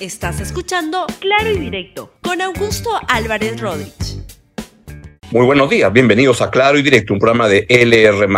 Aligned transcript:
Estás 0.00 0.40
escuchando 0.40 1.06
Claro 1.18 1.50
y 1.50 1.58
Directo 1.58 2.12
con 2.22 2.40
Augusto 2.40 2.88
Álvarez 3.08 3.60
Rodríguez. 3.60 4.22
Muy 5.32 5.44
buenos 5.44 5.68
días, 5.68 5.92
bienvenidos 5.92 6.40
a 6.40 6.50
Claro 6.50 6.78
y 6.78 6.82
Directo, 6.82 7.14
un 7.14 7.18
programa 7.18 7.48
de 7.48 7.66
LR. 7.68 8.28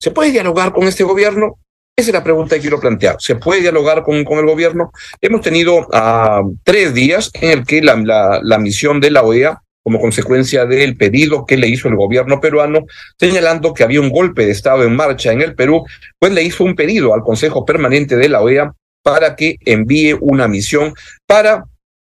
¿Se 0.00 0.10
puede 0.10 0.30
dialogar 0.30 0.72
con 0.72 0.84
este 0.84 1.04
gobierno? 1.04 1.58
Esa 1.94 2.08
es 2.08 2.14
la 2.14 2.24
pregunta 2.24 2.54
que 2.54 2.62
quiero 2.62 2.80
plantear. 2.80 3.16
¿Se 3.18 3.36
puede 3.36 3.60
dialogar 3.60 4.02
con, 4.02 4.24
con 4.24 4.38
el 4.38 4.46
gobierno? 4.46 4.90
Hemos 5.20 5.42
tenido 5.42 5.80
uh, 5.80 6.56
tres 6.64 6.94
días 6.94 7.30
en 7.34 7.58
el 7.58 7.66
que 7.66 7.82
la, 7.82 8.40
la 8.42 8.58
misión 8.58 8.98
de 8.98 9.10
la 9.10 9.22
OEA 9.22 9.60
como 9.82 10.00
consecuencia 10.00 10.64
del 10.64 10.96
pedido 10.96 11.44
que 11.44 11.58
le 11.58 11.68
hizo 11.68 11.88
el 11.88 11.96
gobierno 11.96 12.40
peruano, 12.40 12.86
señalando 13.18 13.74
que 13.74 13.82
había 13.82 14.00
un 14.00 14.10
golpe 14.10 14.46
de 14.46 14.52
Estado 14.52 14.84
en 14.84 14.96
marcha 14.96 15.32
en 15.32 15.42
el 15.42 15.54
Perú, 15.54 15.84
pues 16.18 16.32
le 16.32 16.42
hizo 16.42 16.64
un 16.64 16.74
pedido 16.74 17.12
al 17.12 17.22
Consejo 17.22 17.66
Permanente 17.66 18.16
de 18.16 18.28
la 18.30 18.40
OEA 18.40 18.72
para 19.02 19.36
que 19.36 19.56
envíe 19.64 20.16
una 20.20 20.48
misión 20.48 20.94
para 21.26 21.64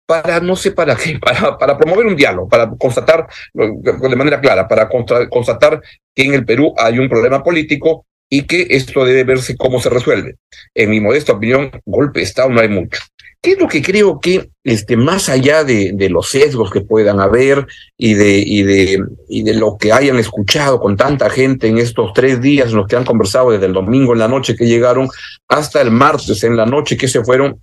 para 0.07 0.39
no 0.41 0.55
sé 0.55 0.73
para 0.73 0.97
qué, 0.97 1.19
para, 1.21 1.57
para 1.57 1.79
promover 1.79 2.07
un 2.07 2.17
diálogo, 2.17 2.49
para 2.49 2.69
constatar 2.71 3.27
de 3.55 4.17
manera 4.17 4.41
clara, 4.41 4.69
para 4.69 4.89
constatar 4.89 5.81
que 6.15 6.25
en 6.25 6.35
el 6.35 6.45
Perú 6.45 6.75
hay 6.77 6.99
un 6.99 7.09
problema 7.09 7.43
político 7.43 8.07
y 8.31 8.43
que 8.43 8.67
esto 8.71 9.05
debe 9.05 9.25
verse 9.25 9.57
cómo 9.57 9.81
se 9.81 9.91
resuelve. 9.91 10.37
En 10.75 10.91
mi 10.91 11.01
modesta 11.01 11.33
opinión, 11.33 11.71
golpe 11.85 12.21
de 12.21 12.25
Estado 12.25 12.51
no 12.51 12.61
hay 12.61 12.69
mucho. 12.69 13.01
¿Qué 13.45 13.53
es 13.53 13.59
lo 13.59 13.69
que 13.69 13.83
creo 13.83 14.21
que, 14.21 14.49
este, 14.65 14.97
más 14.97 15.29
allá 15.29 15.65
de, 15.65 16.09
los 16.09 16.31
sesgos 16.31 16.71
que 16.71 16.81
puedan 16.81 17.21
haber 17.21 17.67
y 17.95 18.15
de, 18.15 18.39
y, 18.39 18.63
de, 18.63 19.05
y 19.29 19.43
de 19.43 19.53
lo 19.53 19.77
que 19.77 19.93
hayan 19.93 20.19
escuchado 20.19 20.81
con 20.81 20.97
tanta 20.97 21.29
gente 21.29 21.69
en 21.69 21.77
estos 21.77 22.15
tres 22.15 22.41
días 22.41 22.71
en 22.71 22.77
los 22.77 22.87
que 22.87 22.97
han 22.97 23.05
conversado 23.05 23.51
desde 23.51 23.67
el 23.67 23.75
domingo 23.75 24.15
en 24.15 24.21
la 24.21 24.29
noche 24.29 24.57
que 24.57 24.65
llegaron 24.65 25.11
hasta 25.47 25.83
el 25.83 25.91
martes 25.91 26.43
en 26.43 26.57
la 26.57 26.65
noche 26.65 26.97
que 26.97 27.07
se 27.07 27.23
fueron, 27.23 27.61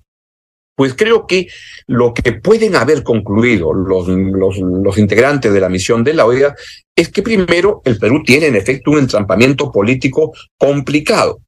pues 0.76 0.94
creo 0.94 1.26
que 1.26 1.48
lo 1.88 2.14
que 2.14 2.34
pueden 2.34 2.76
haber 2.76 3.02
concluido 3.02 3.74
los, 3.74 4.08
los, 4.08 4.60
los, 4.60 4.98
integrantes 5.00 5.52
de 5.52 5.62
la 5.62 5.70
misión 5.70 6.04
de 6.04 6.14
la 6.14 6.28
OEA 6.28 6.54
es 6.96 7.10
que 7.10 7.24
primero 7.24 7.82
el 7.86 7.98
Perú 7.98 8.22
tiene 8.24 8.46
en 8.46 8.56
efecto 8.56 8.92
un 8.92 9.00
entrampamiento 9.00 9.72
político 9.72 10.32
complicado 10.60 11.42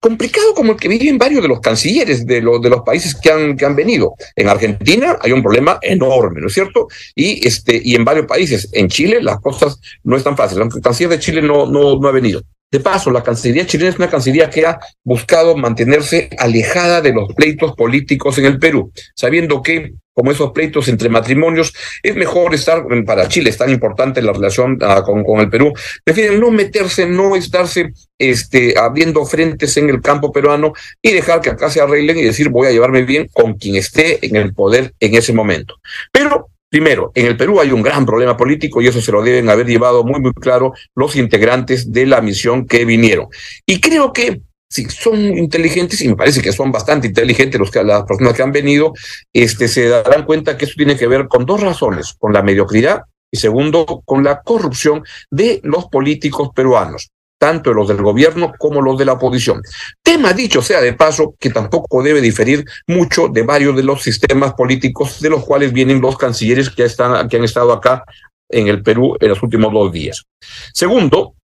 complicado 0.00 0.54
como 0.54 0.72
el 0.72 0.78
que 0.78 0.88
viven 0.88 1.18
varios 1.18 1.42
de 1.42 1.48
los 1.48 1.60
cancilleres 1.60 2.26
de, 2.26 2.40
lo, 2.40 2.58
de 2.58 2.70
los 2.70 2.80
países 2.82 3.14
que 3.14 3.30
han, 3.30 3.56
que 3.56 3.66
han 3.66 3.76
venido. 3.76 4.14
En 4.34 4.48
Argentina 4.48 5.18
hay 5.20 5.32
un 5.32 5.42
problema 5.42 5.78
enorme, 5.82 6.40
¿no 6.40 6.46
es 6.46 6.54
cierto? 6.54 6.88
Y, 7.14 7.46
este, 7.46 7.80
y 7.84 7.94
en 7.94 8.04
varios 8.04 8.26
países. 8.26 8.68
En 8.72 8.88
Chile 8.88 9.22
las 9.22 9.40
cosas 9.40 9.78
no 10.02 10.16
están 10.16 10.36
fáciles, 10.36 10.62
aunque 10.62 10.78
el 10.78 10.82
canciller 10.82 11.10
de 11.10 11.18
Chile 11.18 11.42
no, 11.42 11.66
no, 11.66 12.00
no 12.00 12.08
ha 12.08 12.12
venido. 12.12 12.42
De 12.70 12.78
paso, 12.78 13.10
la 13.10 13.24
Cancillería 13.24 13.66
chilena 13.66 13.90
es 13.90 13.96
una 13.96 14.08
Cancillería 14.08 14.48
que 14.48 14.64
ha 14.64 14.78
buscado 15.02 15.56
mantenerse 15.56 16.30
alejada 16.38 17.00
de 17.00 17.12
los 17.12 17.34
pleitos 17.34 17.74
políticos 17.74 18.38
en 18.38 18.44
el 18.44 18.60
Perú, 18.60 18.92
sabiendo 19.16 19.60
que, 19.60 19.94
como 20.14 20.30
esos 20.30 20.52
pleitos 20.52 20.86
entre 20.86 21.08
matrimonios, 21.08 21.74
es 22.00 22.14
mejor 22.14 22.54
estar, 22.54 22.84
para 23.04 23.26
Chile 23.26 23.50
es 23.50 23.56
tan 23.56 23.70
importante 23.70 24.22
la 24.22 24.32
relación 24.32 24.74
uh, 24.74 25.02
con, 25.02 25.24
con, 25.24 25.40
el 25.40 25.50
Perú, 25.50 25.72
prefieren 26.04 26.38
no 26.38 26.52
meterse, 26.52 27.06
no 27.06 27.34
estarse 27.34 27.92
este, 28.16 28.78
abriendo 28.78 29.24
frentes 29.24 29.76
en 29.76 29.90
el 29.90 30.00
campo 30.00 30.30
peruano 30.30 30.72
y 31.02 31.10
dejar 31.10 31.40
que 31.40 31.50
acá 31.50 31.70
se 31.70 31.80
arreglen 31.80 32.18
y 32.18 32.22
decir 32.22 32.50
voy 32.50 32.68
a 32.68 32.70
llevarme 32.70 33.02
bien 33.02 33.28
con 33.32 33.54
quien 33.54 33.74
esté 33.74 34.24
en 34.24 34.36
el 34.36 34.54
poder 34.54 34.94
en 35.00 35.16
ese 35.16 35.32
momento. 35.32 35.74
Pero 36.12 36.49
Primero, 36.70 37.10
en 37.16 37.26
el 37.26 37.36
Perú 37.36 37.60
hay 37.60 37.72
un 37.72 37.82
gran 37.82 38.06
problema 38.06 38.36
político 38.36 38.80
y 38.80 38.86
eso 38.86 39.00
se 39.00 39.10
lo 39.10 39.22
deben 39.22 39.50
haber 39.50 39.66
llevado 39.66 40.04
muy, 40.04 40.20
muy 40.20 40.32
claro 40.32 40.72
los 40.94 41.16
integrantes 41.16 41.92
de 41.92 42.06
la 42.06 42.20
misión 42.20 42.64
que 42.64 42.84
vinieron. 42.84 43.26
Y 43.66 43.80
creo 43.80 44.12
que 44.12 44.40
si 44.68 44.84
son 44.84 45.36
inteligentes, 45.36 46.00
y 46.00 46.08
me 46.08 46.14
parece 46.14 46.40
que 46.40 46.52
son 46.52 46.70
bastante 46.70 47.08
inteligentes 47.08 47.58
los 47.58 47.72
que, 47.72 47.82
las 47.82 48.04
personas 48.04 48.34
que 48.34 48.42
han 48.44 48.52
venido, 48.52 48.92
este, 49.32 49.66
se 49.66 49.88
darán 49.88 50.24
cuenta 50.24 50.56
que 50.56 50.64
eso 50.64 50.74
tiene 50.76 50.96
que 50.96 51.08
ver 51.08 51.26
con 51.26 51.44
dos 51.44 51.60
razones, 51.60 52.14
con 52.16 52.32
la 52.32 52.42
mediocridad 52.42 53.02
y 53.32 53.38
segundo, 53.38 54.02
con 54.04 54.22
la 54.22 54.40
corrupción 54.40 55.02
de 55.28 55.60
los 55.64 55.86
políticos 55.86 56.50
peruanos 56.54 57.10
tanto 57.40 57.72
los 57.72 57.88
del 57.88 58.02
gobierno 58.02 58.52
como 58.58 58.82
los 58.82 58.98
de 58.98 59.06
la 59.06 59.14
oposición. 59.14 59.62
Tema 60.02 60.34
dicho 60.34 60.60
sea 60.60 60.82
de 60.82 60.92
paso 60.92 61.34
que 61.40 61.48
tampoco 61.48 62.02
debe 62.02 62.20
diferir 62.20 62.64
mucho 62.86 63.28
de 63.28 63.42
varios 63.42 63.74
de 63.74 63.82
los 63.82 64.02
sistemas 64.02 64.52
políticos 64.52 65.20
de 65.20 65.30
los 65.30 65.44
cuales 65.46 65.72
vienen 65.72 66.02
los 66.02 66.18
cancilleres 66.18 66.68
que, 66.68 66.84
están, 66.84 67.28
que 67.28 67.38
han 67.38 67.44
estado 67.44 67.72
acá 67.72 68.04
en 68.50 68.68
el 68.68 68.82
Perú 68.82 69.16
en 69.18 69.30
los 69.30 69.42
últimos 69.42 69.72
dos 69.72 69.90
días. 69.90 70.26
Segundo, 70.74 71.34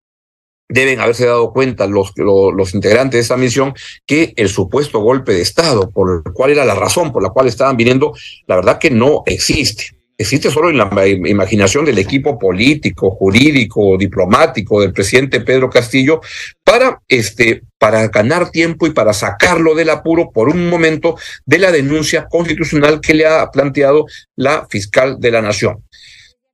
deben 0.68 1.00
haberse 1.00 1.24
dado 1.24 1.50
cuenta 1.52 1.86
los, 1.86 2.12
los, 2.16 2.52
los, 2.52 2.74
integrantes 2.74 3.12
de 3.12 3.20
esa 3.20 3.38
misión 3.38 3.72
que 4.04 4.34
el 4.36 4.50
supuesto 4.50 5.00
golpe 5.00 5.32
de 5.32 5.40
Estado, 5.40 5.90
por 5.90 6.22
el 6.26 6.32
cual 6.34 6.50
era 6.50 6.66
la 6.66 6.74
razón 6.74 7.10
por 7.10 7.22
la 7.22 7.30
cual 7.30 7.46
estaban 7.46 7.76
viniendo, 7.76 8.12
la 8.46 8.56
verdad 8.56 8.78
que 8.78 8.90
no 8.90 9.22
existe 9.24 9.95
existe 10.18 10.50
solo 10.50 10.70
en 10.70 10.78
la 10.78 10.90
imaginación 11.06 11.84
del 11.84 11.98
equipo 11.98 12.38
político, 12.38 13.10
jurídico, 13.10 13.96
diplomático 13.98 14.80
del 14.80 14.92
presidente 14.92 15.40
Pedro 15.40 15.68
Castillo 15.68 16.20
para 16.64 17.00
este 17.08 17.62
para 17.78 18.08
ganar 18.08 18.50
tiempo 18.50 18.86
y 18.86 18.90
para 18.90 19.12
sacarlo 19.12 19.74
del 19.74 19.90
apuro 19.90 20.30
por 20.32 20.48
un 20.48 20.68
momento 20.70 21.16
de 21.44 21.58
la 21.58 21.70
denuncia 21.70 22.26
constitucional 22.26 23.00
que 23.00 23.14
le 23.14 23.26
ha 23.26 23.50
planteado 23.50 24.06
la 24.34 24.66
fiscal 24.68 25.20
de 25.20 25.30
la 25.30 25.42
nación. 25.42 25.84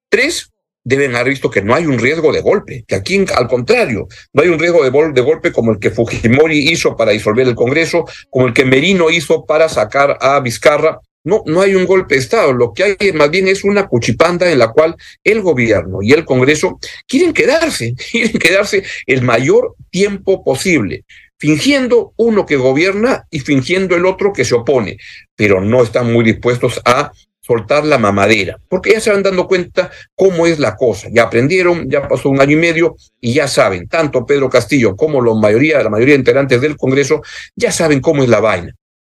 Tres, 0.08 0.50
deben 0.84 1.14
haber 1.14 1.28
visto 1.28 1.48
que 1.48 1.62
no 1.62 1.74
hay 1.74 1.86
un 1.86 1.98
riesgo 1.98 2.32
de 2.32 2.40
golpe, 2.40 2.84
que 2.86 2.96
aquí 2.96 3.24
al 3.34 3.46
contrario, 3.46 4.08
no 4.32 4.42
hay 4.42 4.48
un 4.48 4.58
riesgo 4.58 4.82
de, 4.82 4.90
de, 5.12 5.20
golpe 5.20 5.52
como 5.52 5.70
el 5.70 5.78
que 5.78 5.90
Fujimori 5.90 6.70
hizo 6.70 6.96
para 6.96 7.12
disolver 7.12 7.46
el 7.46 7.54
Congreso, 7.54 8.04
como 8.28 8.48
el 8.48 8.52
que 8.52 8.64
Merino 8.64 9.08
hizo 9.08 9.44
para 9.46 9.68
sacar 9.68 10.18
a 10.20 10.40
Vizcarra 10.40 10.98
no, 11.24 11.42
no 11.46 11.60
hay 11.60 11.74
un 11.74 11.86
golpe 11.86 12.14
de 12.14 12.20
Estado, 12.20 12.52
lo 12.52 12.72
que 12.72 12.84
hay 12.84 13.12
más 13.12 13.30
bien 13.30 13.48
es 13.48 13.64
una 13.64 13.86
cuchipanda 13.86 14.50
en 14.50 14.58
la 14.58 14.72
cual 14.72 14.96
el 15.22 15.40
gobierno 15.40 15.98
y 16.02 16.12
el 16.12 16.24
Congreso 16.24 16.78
quieren 17.06 17.32
quedarse, 17.32 17.94
quieren 18.10 18.38
quedarse 18.38 18.82
el 19.06 19.22
mayor 19.22 19.74
tiempo 19.90 20.42
posible, 20.44 21.04
fingiendo 21.38 22.12
uno 22.16 22.46
que 22.46 22.56
gobierna 22.56 23.26
y 23.30 23.40
fingiendo 23.40 23.96
el 23.96 24.06
otro 24.06 24.32
que 24.32 24.44
se 24.44 24.54
opone, 24.54 24.98
pero 25.36 25.60
no 25.60 25.82
están 25.82 26.12
muy 26.12 26.24
dispuestos 26.24 26.80
a 26.84 27.12
soltar 27.40 27.84
la 27.84 27.98
mamadera, 27.98 28.58
porque 28.68 28.92
ya 28.92 29.00
se 29.00 29.10
van 29.10 29.24
dando 29.24 29.48
cuenta 29.48 29.90
cómo 30.14 30.46
es 30.46 30.60
la 30.60 30.76
cosa, 30.76 31.08
ya 31.10 31.24
aprendieron, 31.24 31.90
ya 31.90 32.06
pasó 32.06 32.28
un 32.28 32.40
año 32.40 32.52
y 32.52 32.60
medio 32.60 32.96
y 33.20 33.34
ya 33.34 33.48
saben, 33.48 33.88
tanto 33.88 34.24
Pedro 34.24 34.48
Castillo 34.48 34.94
como 34.94 35.20
la 35.20 35.34
mayoría, 35.34 35.82
la 35.82 35.90
mayoría 35.90 36.14
de 36.14 36.20
integrantes 36.20 36.60
del 36.60 36.76
Congreso 36.76 37.20
ya 37.56 37.72
saben 37.72 38.00
cómo 38.00 38.22
es 38.22 38.28
la 38.28 38.38
vaina 38.38 38.72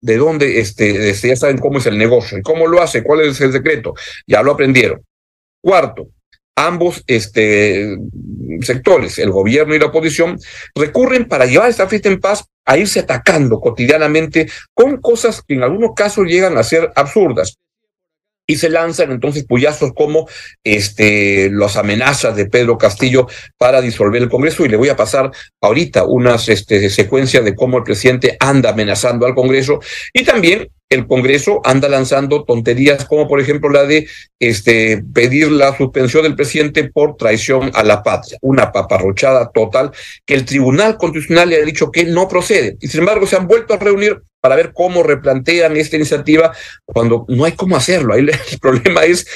de 0.03 0.17
dónde, 0.17 0.61
este, 0.61 1.11
este, 1.11 1.29
ya 1.29 1.37
saben 1.37 1.59
cómo 1.59 1.79
es 1.79 1.87
el 1.87 1.97
negocio 1.97 2.37
y 2.37 2.43
cómo 2.43 2.67
lo 2.67 2.83
hace, 2.83 3.03
cuál 3.03 3.21
es 3.23 3.41
el 3.41 3.53
secreto, 3.53 3.95
ya 4.27 4.43
lo 4.43 4.53
aprendieron. 4.53 5.01
Cuarto, 5.63 6.09
ambos 6.57 7.03
este, 7.07 7.97
sectores, 8.61 9.19
el 9.19 9.31
gobierno 9.31 9.75
y 9.75 9.79
la 9.79 9.87
oposición, 9.87 10.39
recurren 10.75 11.27
para 11.27 11.47
llevar 11.47 11.71
esta 11.71 11.89
fiesta 11.89 12.09
en 12.09 12.21
paz 12.21 12.45
a 12.67 12.77
irse 12.77 13.01
atacando 13.01 13.61
cotidianamente 13.61 14.51
con 14.75 15.01
cosas 15.01 15.43
que 15.43 15.55
en 15.55 15.63
algunos 15.63 15.93
casos 15.95 16.27
llegan 16.27 16.59
a 16.59 16.65
ser 16.65 16.93
absurdas 16.95 17.57
y 18.47 18.57
se 18.57 18.69
lanzan 18.69 19.13
entonces 19.13 19.45
puyazos 19.45 19.93
como 19.95 20.29
este, 20.65 21.51
las 21.51 21.77
amenazas 21.77 22.37
de 22.37 22.47
Pedro 22.47 22.77
Castillo 22.77 23.27
para 23.57 23.81
disolver 23.81 24.23
el 24.23 24.29
Congreso. 24.29 24.65
Y 24.65 24.69
le 24.69 24.77
voy 24.77 24.89
a 24.89 24.97
pasar 24.97 25.31
ahorita 25.61 26.05
unas 26.05 26.49
este, 26.49 26.91
secuencias 26.91 27.45
de 27.45 27.55
cómo 27.55 27.79
el 27.79 27.85
presidente 27.85 28.37
anda 28.41 28.71
amenazando 28.71 29.27
al 29.27 29.35
Congreso. 29.35 29.81
Y 30.13 30.25
también 30.25 30.69
el 30.95 31.07
Congreso 31.07 31.61
anda 31.65 31.89
lanzando 31.89 32.45
tonterías 32.45 33.05
como 33.05 33.29
por 33.29 33.41
ejemplo 33.41 33.71
la 33.71 33.85
de 33.85 34.09
este, 34.39 35.03
pedir 35.13 35.51
la 35.51 35.77
suspensión 35.77 36.23
del 36.25 36.37
presidente 36.37 36.85
por 36.85 37.17
traición 37.17 37.71
a 37.75 37.83
la 37.83 38.03
patria, 38.03 38.39
una 38.43 38.73
paparrochada 38.73 39.51
total 39.53 39.93
que 40.27 40.35
el 40.35 40.45
Tribunal 40.45 40.97
Constitucional 40.97 41.49
le 41.49 41.57
ha 41.57 41.65
dicho 41.65 41.91
que 41.91 42.05
no 42.05 42.29
procede. 42.29 42.77
Y 42.81 42.89
sin 42.89 43.01
embargo 43.01 43.27
se 43.27 43.37
han 43.37 43.47
vuelto 43.47 43.75
a 43.75 43.79
reunir 43.79 44.23
para 44.41 44.57
ver 44.57 44.73
cómo 44.75 45.03
replantean 45.05 45.77
esta 45.77 45.97
iniciativa 45.97 46.53
cuando 46.85 47.25
no 47.29 47.45
hay 47.45 47.53
cómo 47.53 47.77
hacerlo. 47.77 48.15
Ahí 48.15 48.21
el 48.51 48.59
problema 48.61 49.05
es, 49.05 49.27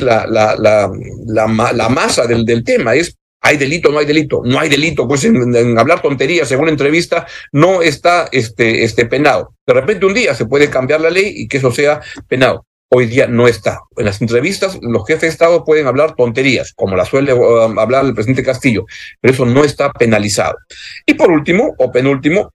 la 0.00 1.88
masa 1.90 2.26
del, 2.26 2.44
del 2.44 2.62
tema, 2.62 2.94
es 2.94 3.16
¿Hay 3.44 3.56
delito 3.56 3.90
no 3.90 3.98
hay 3.98 4.06
delito? 4.06 4.42
No 4.44 4.60
hay 4.60 4.68
delito, 4.68 5.06
pues 5.06 5.24
en, 5.24 5.54
en, 5.54 5.78
hablar 5.78 6.00
tonterías 6.00 6.48
según 6.48 6.68
entrevista 6.68 7.26
no 7.50 7.82
está 7.82 8.28
este, 8.30 8.84
este 8.84 9.06
penado. 9.06 9.54
De 9.66 9.74
repente 9.74 10.06
un 10.06 10.14
día 10.14 10.34
se 10.34 10.46
puede 10.46 10.70
cambiar 10.70 11.00
la 11.00 11.10
ley 11.10 11.32
y 11.36 11.48
que 11.48 11.58
eso 11.58 11.72
sea 11.72 12.00
penado. 12.28 12.64
Hoy 12.94 13.06
día 13.06 13.26
no 13.26 13.48
está. 13.48 13.80
En 13.96 14.04
las 14.04 14.20
entrevistas 14.20 14.78
los 14.80 15.06
jefes 15.06 15.22
de 15.22 15.28
Estado 15.28 15.64
pueden 15.64 15.86
hablar 15.86 16.14
tonterías, 16.14 16.72
como 16.74 16.94
la 16.94 17.04
suele 17.04 17.32
uh, 17.32 17.78
hablar 17.80 18.04
el 18.04 18.14
presidente 18.14 18.44
Castillo, 18.44 18.84
pero 19.20 19.34
eso 19.34 19.46
no 19.46 19.64
está 19.64 19.90
penalizado. 19.92 20.56
Y 21.04 21.14
por 21.14 21.30
último, 21.30 21.74
o 21.78 21.90
penúltimo, 21.90 22.52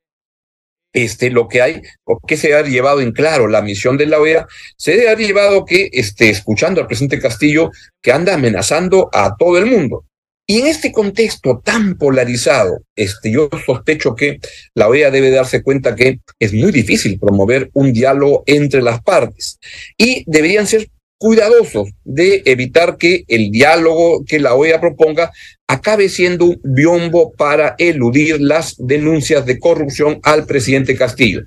este, 0.94 1.32
lo 1.32 1.48
que 1.48 1.62
hay, 1.62 1.82
o 2.06 2.20
que 2.20 2.38
se 2.38 2.56
ha 2.56 2.62
llevado 2.62 3.02
en 3.02 3.12
claro 3.12 3.48
la 3.48 3.62
misión 3.62 3.98
de 3.98 4.06
la 4.06 4.20
OEA, 4.20 4.48
se 4.78 5.10
ha 5.10 5.16
llevado 5.16 5.66
que, 5.66 5.90
este, 5.92 6.30
escuchando 6.30 6.80
al 6.80 6.88
presidente 6.88 7.20
Castillo, 7.20 7.72
que 8.02 8.12
anda 8.12 8.36
amenazando 8.36 9.10
a 9.12 9.36
todo 9.38 9.58
el 9.58 9.66
mundo. 9.66 10.06
Y 10.50 10.62
en 10.62 10.68
este 10.68 10.94
contexto 10.94 11.62
tan 11.62 11.98
polarizado, 11.98 12.80
este, 12.96 13.32
yo 13.32 13.50
sospecho 13.66 14.16
que 14.16 14.40
la 14.76 14.88
OEA 14.88 15.12
debe 15.12 15.30
darse 15.30 15.62
cuenta 15.62 15.94
que 15.94 16.22
es 16.40 16.54
muy 16.54 16.72
difícil 16.72 17.20
promover 17.20 17.70
un 17.74 17.92
diálogo 17.92 18.44
entre 18.46 18.82
las 18.82 19.02
partes 19.02 19.60
y 19.98 20.24
deberían 20.26 20.66
ser 20.66 20.88
cuidadosos 21.20 21.90
de 22.06 22.44
evitar 22.46 22.96
que 22.98 23.26
el 23.28 23.52
diálogo 23.52 24.24
que 24.24 24.40
la 24.40 24.54
OEA 24.56 24.80
proponga 24.80 25.34
acabe 25.68 26.08
siendo 26.08 26.46
un 26.46 26.62
biombo 26.64 27.34
para 27.34 27.76
eludir 27.78 28.40
las 28.40 28.76
denuncias 28.78 29.46
de 29.46 29.60
corrupción 29.60 30.22
al 30.24 30.46
presidente 30.46 30.96
Castillo, 30.96 31.44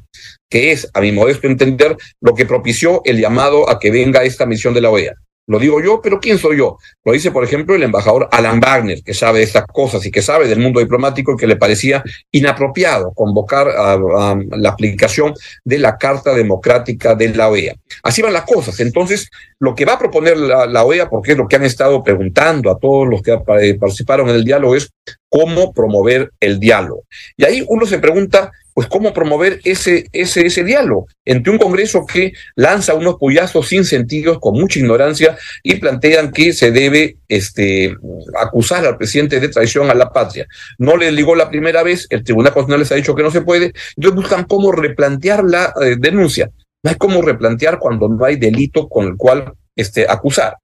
que 0.50 0.72
es, 0.72 0.90
a 0.92 1.00
mi 1.00 1.10
modesto 1.10 1.46
entender, 1.46 1.96
lo 2.20 2.34
que 2.34 2.44
propició 2.44 3.00
el 3.04 3.18
llamado 3.18 3.70
a 3.70 3.78
que 3.78 3.90
venga 3.90 4.24
esta 4.24 4.44
misión 4.44 4.74
de 4.74 4.82
la 4.82 4.90
OEA. 4.90 5.14
Lo 5.50 5.58
digo 5.58 5.82
yo, 5.82 6.00
pero 6.00 6.20
¿quién 6.20 6.38
soy 6.38 6.58
yo? 6.58 6.78
Lo 7.04 7.12
dice, 7.12 7.32
por 7.32 7.42
ejemplo, 7.42 7.74
el 7.74 7.82
embajador 7.82 8.28
Alan 8.30 8.60
Wagner, 8.60 9.02
que 9.02 9.12
sabe 9.14 9.42
estas 9.42 9.64
cosas 9.66 10.06
y 10.06 10.12
que 10.12 10.22
sabe 10.22 10.46
del 10.46 10.60
mundo 10.60 10.78
diplomático 10.78 11.32
y 11.32 11.36
que 11.36 11.48
le 11.48 11.56
parecía 11.56 12.04
inapropiado 12.30 13.12
convocar 13.12 13.66
a, 13.68 13.98
la 14.52 14.68
aplicación 14.68 15.34
de 15.64 15.78
la 15.78 15.98
Carta 15.98 16.34
Democrática 16.34 17.16
de 17.16 17.34
la 17.34 17.48
OEA. 17.48 17.74
Así 18.04 18.22
van 18.22 18.32
las 18.32 18.44
cosas. 18.44 18.78
Entonces, 18.78 19.28
lo 19.58 19.74
que 19.74 19.84
va 19.84 19.94
a 19.94 19.98
proponer 19.98 20.36
la, 20.36 20.66
la 20.66 20.84
OEA, 20.84 21.10
porque 21.10 21.32
es 21.32 21.36
lo 21.36 21.48
que 21.48 21.56
han 21.56 21.64
estado 21.64 22.04
preguntando 22.04 22.70
a 22.70 22.78
todos 22.78 23.08
los 23.08 23.20
que 23.20 23.32
eh, 23.32 23.74
participaron 23.74 24.28
en 24.28 24.36
el 24.36 24.44
diálogo, 24.44 24.76
es 24.76 24.92
cómo 25.28 25.72
promover 25.72 26.30
el 26.38 26.60
diálogo. 26.60 27.04
Y 27.36 27.44
ahí 27.44 27.64
uno 27.68 27.86
se 27.86 27.98
pregunta, 27.98 28.52
pues 28.74 28.88
cómo 28.88 29.12
promover 29.12 29.60
ese, 29.64 30.06
ese, 30.12 30.46
ese 30.46 30.64
diálogo 30.64 31.06
entre 31.24 31.52
un 31.52 31.58
Congreso 31.58 32.06
que 32.06 32.32
lanza 32.56 32.94
unos 32.94 33.16
puyazos 33.16 33.68
sin 33.68 33.84
sentido, 33.84 34.40
con 34.40 34.54
mucha 34.54 34.78
ignorancia, 34.78 35.36
y 35.62 35.76
plantean 35.76 36.32
que 36.32 36.52
se 36.52 36.70
debe 36.70 37.16
este, 37.28 37.96
acusar 38.40 38.86
al 38.86 38.96
presidente 38.96 39.40
de 39.40 39.48
traición 39.48 39.90
a 39.90 39.94
la 39.94 40.10
patria. 40.10 40.46
No 40.78 40.96
le 40.96 41.12
ligó 41.12 41.34
la 41.34 41.50
primera 41.50 41.82
vez, 41.82 42.06
el 42.10 42.24
Tribunal 42.24 42.52
Constitucional 42.52 42.80
les 42.80 42.92
ha 42.92 42.96
dicho 42.96 43.14
que 43.14 43.22
no 43.22 43.30
se 43.30 43.42
puede, 43.42 43.72
entonces 43.96 44.16
buscan 44.16 44.44
cómo 44.44 44.72
replantear 44.72 45.44
la 45.44 45.72
eh, 45.82 45.96
denuncia. 45.98 46.50
No 46.82 46.90
hay 46.90 46.96
cómo 46.96 47.22
replantear 47.22 47.78
cuando 47.78 48.08
no 48.08 48.24
hay 48.24 48.36
delito 48.36 48.88
con 48.88 49.06
el 49.06 49.16
cual 49.16 49.52
este, 49.76 50.06
acusar. 50.08 50.54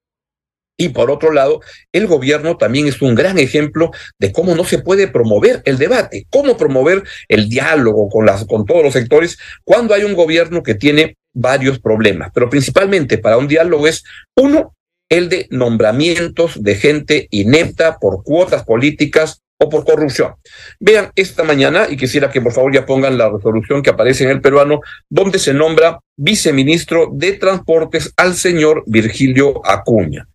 Y 0.77 0.89
por 0.89 1.09
otro 1.09 1.31
lado, 1.31 1.59
el 1.91 2.05
gobierno 2.05 2.57
también 2.57 2.87
es 2.87 3.01
un 3.01 3.15
gran 3.15 3.39
ejemplo 3.39 3.91
de 4.19 4.31
cómo 4.31 4.55
no 4.55 4.63
se 4.63 4.79
puede 4.79 5.07
promover 5.07 5.61
el 5.65 5.77
debate, 5.77 6.27
cómo 6.29 6.55
promover 6.55 7.03
el 7.27 7.49
diálogo 7.49 8.09
con, 8.09 8.25
las, 8.25 8.45
con 8.45 8.65
todos 8.65 8.83
los 8.83 8.93
sectores 8.93 9.37
cuando 9.63 9.95
hay 9.95 10.03
un 10.03 10.13
gobierno 10.13 10.61
que 10.61 10.75
tiene 10.75 11.17
varios 11.33 11.79
problemas. 11.79 12.31
Pero 12.33 12.49
principalmente 12.49 13.17
para 13.17 13.37
un 13.37 13.47
diálogo 13.47 13.87
es, 13.87 14.03
uno, 14.35 14.75
el 15.09 15.29
de 15.29 15.47
nombramientos 15.49 16.61
de 16.61 16.75
gente 16.75 17.27
inepta 17.31 17.97
por 17.97 18.23
cuotas 18.23 18.63
políticas 18.63 19.41
o 19.59 19.69
por 19.69 19.85
corrupción. 19.85 20.35
Vean 20.79 21.11
esta 21.15 21.43
mañana, 21.43 21.87
y 21.89 21.97
quisiera 21.97 22.29
que 22.29 22.41
por 22.41 22.51
favor 22.51 22.73
ya 22.73 22.85
pongan 22.85 23.17
la 23.17 23.29
resolución 23.29 23.81
que 23.81 23.89
aparece 23.89 24.23
en 24.23 24.31
el 24.31 24.41
peruano, 24.41 24.81
donde 25.09 25.39
se 25.39 25.53
nombra 25.53 25.99
viceministro 26.15 27.09
de 27.11 27.33
Transportes 27.33 28.13
al 28.17 28.35
señor 28.35 28.83
Virgilio 28.85 29.61
Acuña 29.65 30.27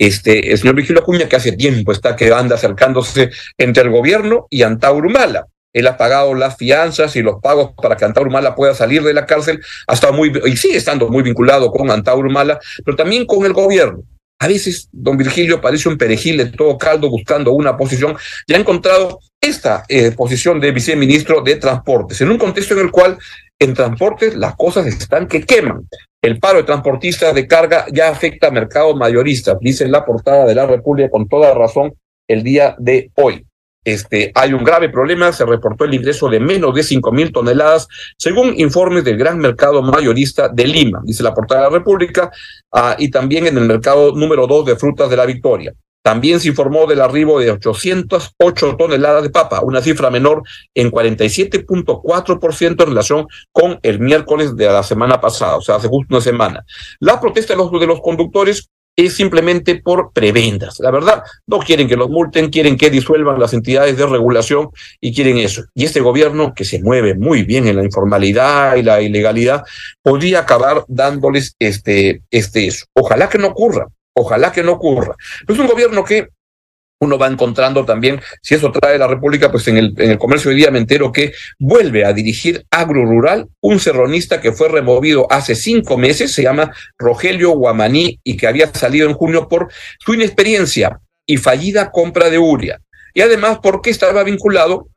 este, 0.00 0.50
el 0.50 0.58
señor 0.58 0.76
Vigilio 0.76 1.02
Acuña, 1.02 1.28
que 1.28 1.36
hace 1.36 1.52
tiempo 1.52 1.92
está 1.92 2.16
que 2.16 2.32
anda 2.32 2.54
acercándose 2.54 3.30
entre 3.58 3.82
el 3.82 3.90
gobierno 3.90 4.46
y 4.48 4.62
Antaurumala. 4.62 5.46
Él 5.74 5.86
ha 5.86 5.98
pagado 5.98 6.34
las 6.34 6.56
fianzas 6.56 7.14
y 7.16 7.22
los 7.22 7.40
pagos 7.40 7.72
para 7.80 7.96
que 7.96 8.06
Antaurumala 8.06 8.54
pueda 8.54 8.74
salir 8.74 9.02
de 9.02 9.12
la 9.12 9.26
cárcel, 9.26 9.60
ha 9.86 10.10
muy, 10.10 10.32
y 10.46 10.56
sigue 10.56 10.78
estando 10.78 11.08
muy 11.08 11.22
vinculado 11.22 11.70
con 11.70 11.90
Antaurumala, 11.90 12.58
pero 12.82 12.96
también 12.96 13.26
con 13.26 13.44
el 13.44 13.52
gobierno. 13.52 14.02
A 14.42 14.48
veces 14.48 14.88
don 14.90 15.18
Virgilio 15.18 15.60
parece 15.60 15.88
un 15.88 15.98
perejil 15.98 16.38
de 16.38 16.46
todo 16.46 16.78
caldo 16.78 17.10
buscando 17.10 17.52
una 17.52 17.76
posición 17.76 18.16
y 18.46 18.54
ha 18.54 18.56
encontrado 18.56 19.20
esta 19.38 19.84
eh, 19.86 20.12
posición 20.12 20.58
de 20.58 20.72
viceministro 20.72 21.42
de 21.42 21.56
Transportes, 21.56 22.20
en 22.22 22.30
un 22.30 22.38
contexto 22.38 22.72
en 22.74 22.80
el 22.80 22.90
cual 22.90 23.18
en 23.58 23.74
transportes 23.74 24.34
las 24.34 24.56
cosas 24.56 24.86
están 24.86 25.28
que 25.28 25.42
queman. 25.42 25.86
El 26.22 26.38
paro 26.38 26.58
de 26.58 26.64
transportistas 26.64 27.34
de 27.34 27.46
carga 27.46 27.84
ya 27.92 28.08
afecta 28.08 28.48
a 28.48 28.50
mercados 28.50 28.96
mayoristas, 28.96 29.58
dice 29.60 29.86
la 29.88 30.06
portada 30.06 30.46
de 30.46 30.54
la 30.54 30.66
República 30.66 31.10
con 31.10 31.28
toda 31.28 31.52
razón 31.52 31.92
el 32.26 32.42
día 32.42 32.74
de 32.78 33.10
hoy. 33.16 33.44
Este, 33.82 34.30
hay 34.34 34.52
un 34.52 34.62
grave 34.62 34.90
problema, 34.90 35.32
se 35.32 35.46
reportó 35.46 35.84
el 35.84 35.94
ingreso 35.94 36.28
de 36.28 36.38
menos 36.38 36.74
de 36.74 36.82
cinco 36.82 37.12
mil 37.12 37.32
toneladas, 37.32 37.88
según 38.18 38.52
informes 38.58 39.04
del 39.04 39.16
gran 39.16 39.38
mercado 39.38 39.82
mayorista 39.82 40.50
de 40.50 40.66
Lima, 40.66 41.00
dice 41.02 41.22
la 41.22 41.32
portada 41.32 41.62
de 41.62 41.70
la 41.70 41.78
República, 41.78 42.30
ah, 42.72 42.94
y 42.98 43.10
también 43.10 43.46
en 43.46 43.56
el 43.56 43.64
mercado 43.64 44.12
número 44.12 44.46
dos 44.46 44.66
de 44.66 44.76
frutas 44.76 45.08
de 45.08 45.16
la 45.16 45.24
Victoria. 45.24 45.72
También 46.02 46.40
se 46.40 46.48
informó 46.48 46.86
del 46.86 47.00
arribo 47.00 47.40
de 47.40 47.50
808 47.50 48.76
toneladas 48.76 49.22
de 49.22 49.30
papa, 49.30 49.60
una 49.62 49.82
cifra 49.82 50.10
menor 50.10 50.42
en 50.74 50.90
47.4% 50.90 52.82
en 52.82 52.88
relación 52.88 53.26
con 53.52 53.78
el 53.82 54.00
miércoles 54.00 54.56
de 54.56 54.66
la 54.66 54.82
semana 54.82 55.20
pasada, 55.20 55.56
o 55.56 55.60
sea, 55.60 55.76
hace 55.76 55.88
justo 55.88 56.14
una 56.14 56.22
semana. 56.22 56.64
La 57.00 57.20
protesta 57.20 57.52
de 57.52 57.58
los, 57.58 57.70
de 57.70 57.86
los 57.86 58.00
conductores 58.00 58.70
es 59.06 59.14
simplemente 59.14 59.76
por 59.76 60.12
prebendas. 60.12 60.78
La 60.80 60.90
verdad, 60.90 61.22
no 61.46 61.58
quieren 61.58 61.88
que 61.88 61.96
los 61.96 62.10
multen, 62.10 62.50
quieren 62.50 62.76
que 62.76 62.90
disuelvan 62.90 63.40
las 63.40 63.52
entidades 63.52 63.96
de 63.96 64.06
regulación 64.06 64.70
y 65.00 65.14
quieren 65.14 65.38
eso. 65.38 65.64
Y 65.74 65.84
este 65.84 66.00
gobierno, 66.00 66.52
que 66.54 66.64
se 66.64 66.82
mueve 66.82 67.14
muy 67.14 67.44
bien 67.44 67.66
en 67.66 67.76
la 67.76 67.84
informalidad 67.84 68.76
y 68.76 68.82
la 68.82 69.00
ilegalidad, 69.00 69.62
podría 70.02 70.40
acabar 70.40 70.84
dándoles 70.88 71.54
este, 71.58 72.22
este 72.30 72.66
eso. 72.66 72.86
Ojalá 72.94 73.28
que 73.28 73.38
no 73.38 73.48
ocurra. 73.48 73.86
Ojalá 74.14 74.52
que 74.52 74.62
no 74.62 74.72
ocurra. 74.72 75.14
Es 75.46 75.58
un 75.58 75.66
gobierno 75.66 76.04
que 76.04 76.28
uno 77.00 77.18
va 77.18 77.26
encontrando 77.28 77.84
también, 77.84 78.20
si 78.42 78.54
eso 78.54 78.70
trae 78.70 78.98
la 78.98 79.08
República, 79.08 79.50
pues 79.50 79.66
en 79.68 79.78
el, 79.78 79.94
en 79.96 80.10
el 80.10 80.18
comercio 80.18 80.50
de 80.50 80.56
día 80.56 80.70
me 80.70 80.78
entero 80.78 81.10
que 81.10 81.32
vuelve 81.58 82.04
a 82.04 82.12
dirigir 82.12 82.64
Agro 82.70 83.04
Rural 83.04 83.48
un 83.60 83.80
serronista 83.80 84.40
que 84.40 84.52
fue 84.52 84.68
removido 84.68 85.26
hace 85.30 85.54
cinco 85.54 85.96
meses, 85.96 86.32
se 86.32 86.42
llama 86.42 86.72
Rogelio 86.98 87.50
Guamaní 87.52 88.20
y 88.22 88.36
que 88.36 88.46
había 88.46 88.72
salido 88.72 89.08
en 89.08 89.14
junio 89.14 89.48
por 89.48 89.68
su 89.98 90.14
inexperiencia 90.14 91.00
y 91.26 91.38
fallida 91.38 91.90
compra 91.90 92.28
de 92.28 92.38
uria. 92.38 92.80
Y 93.14 93.22
además 93.22 93.58
porque 93.62 93.90
estaba 93.90 94.22
vinculado 94.22 94.88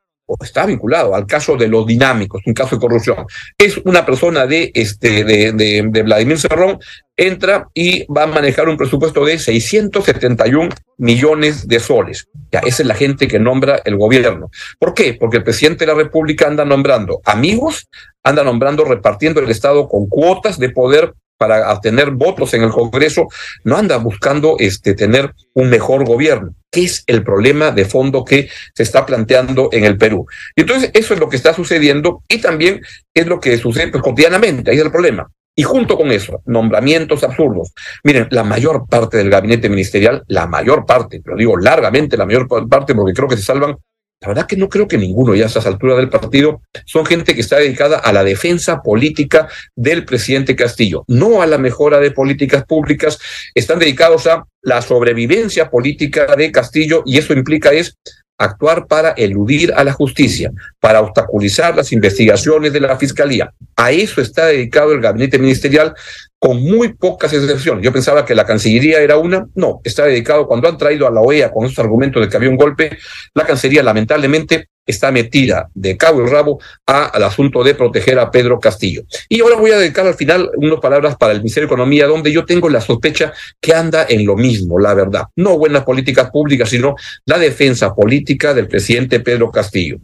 está 0.41 0.65
vinculado 0.65 1.15
al 1.15 1.25
caso 1.25 1.55
de 1.55 1.67
los 1.67 1.85
dinámicos, 1.85 2.41
un 2.45 2.53
caso 2.53 2.75
de 2.75 2.81
corrupción. 2.81 3.25
Es 3.57 3.77
una 3.85 4.05
persona 4.05 4.45
de, 4.45 4.71
este, 4.73 5.23
de, 5.23 6.03
Vladimir 6.03 6.39
Cerrón, 6.39 6.79
entra 7.15 7.67
y 7.73 8.05
va 8.11 8.23
a 8.23 8.27
manejar 8.27 8.69
un 8.69 8.77
presupuesto 8.77 9.23
de 9.25 9.37
671 9.37 10.69
millones 10.97 11.67
de 11.67 11.79
soles. 11.79 12.27
Ya, 12.51 12.59
esa 12.59 12.83
es 12.83 12.87
la 12.87 12.95
gente 12.95 13.27
que 13.27 13.39
nombra 13.39 13.81
el 13.85 13.97
gobierno. 13.97 14.49
¿Por 14.79 14.93
qué? 14.93 15.13
Porque 15.13 15.37
el 15.37 15.43
presidente 15.43 15.85
de 15.85 15.91
la 15.91 15.97
República 15.97 16.47
anda 16.47 16.65
nombrando 16.65 17.21
amigos, 17.25 17.87
anda 18.23 18.43
nombrando, 18.43 18.85
repartiendo 18.85 19.41
el 19.41 19.49
Estado 19.49 19.87
con 19.87 20.07
cuotas 20.07 20.57
de 20.57 20.69
poder 20.69 21.13
para 21.37 21.71
obtener 21.73 22.11
votos 22.11 22.53
en 22.53 22.63
el 22.63 22.69
Congreso, 22.69 23.27
no 23.63 23.77
anda 23.77 23.97
buscando 23.97 24.55
este, 24.59 24.93
tener 24.93 25.33
un 25.53 25.69
mejor 25.69 26.05
gobierno, 26.05 26.55
que 26.71 26.83
es 26.83 27.03
el 27.07 27.23
problema 27.23 27.71
de 27.71 27.85
fondo 27.85 28.23
que 28.23 28.49
se 28.73 28.83
está 28.83 29.05
planteando 29.05 29.69
en 29.71 29.85
el 29.85 29.97
Perú. 29.97 30.25
Y 30.55 30.61
entonces 30.61 30.91
eso 30.93 31.13
es 31.13 31.19
lo 31.19 31.29
que 31.29 31.35
está 31.35 31.53
sucediendo 31.53 32.23
y 32.27 32.39
también 32.39 32.81
es 33.13 33.27
lo 33.27 33.39
que 33.39 33.57
sucede 33.57 33.89
pues, 33.89 34.03
cotidianamente, 34.03 34.71
ahí 34.71 34.77
es 34.77 34.83
el 34.83 34.91
problema. 34.91 35.29
Y 35.55 35.63
junto 35.63 35.97
con 35.97 36.11
eso, 36.11 36.41
nombramientos 36.45 37.23
absurdos. 37.23 37.73
Miren, 38.03 38.27
la 38.31 38.43
mayor 38.43 38.87
parte 38.87 39.17
del 39.17 39.29
gabinete 39.29 39.69
ministerial, 39.69 40.23
la 40.27 40.47
mayor 40.47 40.85
parte, 40.85 41.21
lo 41.23 41.35
digo 41.35 41.57
largamente, 41.57 42.17
la 42.17 42.25
mayor 42.25 42.47
parte, 42.47 42.95
porque 42.95 43.13
creo 43.13 43.27
que 43.27 43.37
se 43.37 43.43
salvan 43.43 43.77
la 44.23 44.29
verdad 44.29 44.47
que 44.47 44.55
no 44.55 44.69
creo 44.69 44.87
que 44.87 44.97
ninguno 44.97 45.35
ya 45.35 45.43
a 45.43 45.47
estas 45.47 45.65
alturas 45.65 45.97
del 45.97 46.09
partido 46.09 46.61
son 46.85 47.05
gente 47.05 47.35
que 47.35 47.41
está 47.41 47.57
dedicada 47.57 47.97
a 47.97 48.13
la 48.13 48.23
defensa 48.23 48.81
política 48.81 49.49
del 49.75 50.05
presidente 50.05 50.55
Castillo, 50.55 51.03
no 51.09 51.41
a 51.41 51.45
la 51.45 51.57
mejora 51.57 51.99
de 51.99 52.11
políticas 52.11 52.63
públicas, 52.63 53.19
están 53.53 53.79
dedicados 53.79 54.25
a 54.27 54.45
la 54.61 54.81
sobrevivencia 54.81 55.69
política 55.69 56.37
de 56.37 56.53
Castillo 56.53 57.03
y 57.05 57.17
eso 57.17 57.33
implica 57.33 57.73
es 57.73 57.97
actuar 58.37 58.87
para 58.87 59.11
eludir 59.11 59.73
a 59.75 59.83
la 59.83 59.93
justicia, 59.93 60.51
para 60.79 61.01
obstaculizar 61.01 61.75
las 61.75 61.91
investigaciones 61.91 62.73
de 62.73 62.79
la 62.79 62.97
Fiscalía. 62.97 63.53
A 63.75 63.91
eso 63.91 64.21
está 64.21 64.47
dedicado 64.47 64.91
el 64.91 65.01
gabinete 65.01 65.39
ministerial 65.39 65.93
con 66.39 66.61
muy 66.61 66.93
pocas 66.93 67.31
excepciones. 67.31 67.83
Yo 67.83 67.93
pensaba 67.93 68.25
que 68.25 68.35
la 68.35 68.45
Cancillería 68.45 68.99
era 69.01 69.17
una, 69.17 69.47
no, 69.55 69.79
está 69.83 70.05
dedicado 70.05 70.47
cuando 70.47 70.67
han 70.67 70.77
traído 70.77 71.07
a 71.07 71.11
la 71.11 71.21
OEA 71.21 71.51
con 71.51 71.65
esos 71.65 71.79
argumentos 71.79 72.21
de 72.21 72.29
que 72.29 72.35
había 72.35 72.49
un 72.49 72.57
golpe, 72.57 72.97
la 73.33 73.45
Cancillería 73.45 73.83
lamentablemente 73.83 74.67
está 74.85 75.11
metida 75.11 75.69
de 75.73 75.97
cabo 75.97 76.25
y 76.25 76.29
rabo 76.29 76.59
al 76.85 77.23
asunto 77.23 77.63
de 77.63 77.75
proteger 77.75 78.19
a 78.19 78.31
Pedro 78.31 78.59
Castillo. 78.59 79.03
Y 79.29 79.41
ahora 79.41 79.55
voy 79.55 79.71
a 79.71 79.77
dedicar 79.77 80.05
al 80.05 80.15
final 80.15 80.49
unas 80.57 80.79
palabras 80.79 81.15
para 81.17 81.33
el 81.33 81.39
Ministerio 81.39 81.67
de 81.67 81.73
Economía, 81.73 82.07
donde 82.07 82.31
yo 82.31 82.45
tengo 82.45 82.69
la 82.69 82.81
sospecha 82.81 83.33
que 83.61 83.73
anda 83.73 84.05
en 84.07 84.25
lo 84.25 84.35
mismo, 84.35 84.79
la 84.79 84.93
verdad. 84.93 85.23
No 85.35 85.57
buenas 85.57 85.83
políticas 85.83 86.29
públicas, 86.31 86.69
sino 86.69 86.95
la 87.25 87.37
defensa 87.37 87.93
política 87.93 88.53
del 88.53 88.67
presidente 88.67 89.19
Pedro 89.19 89.51
Castillo. 89.51 89.97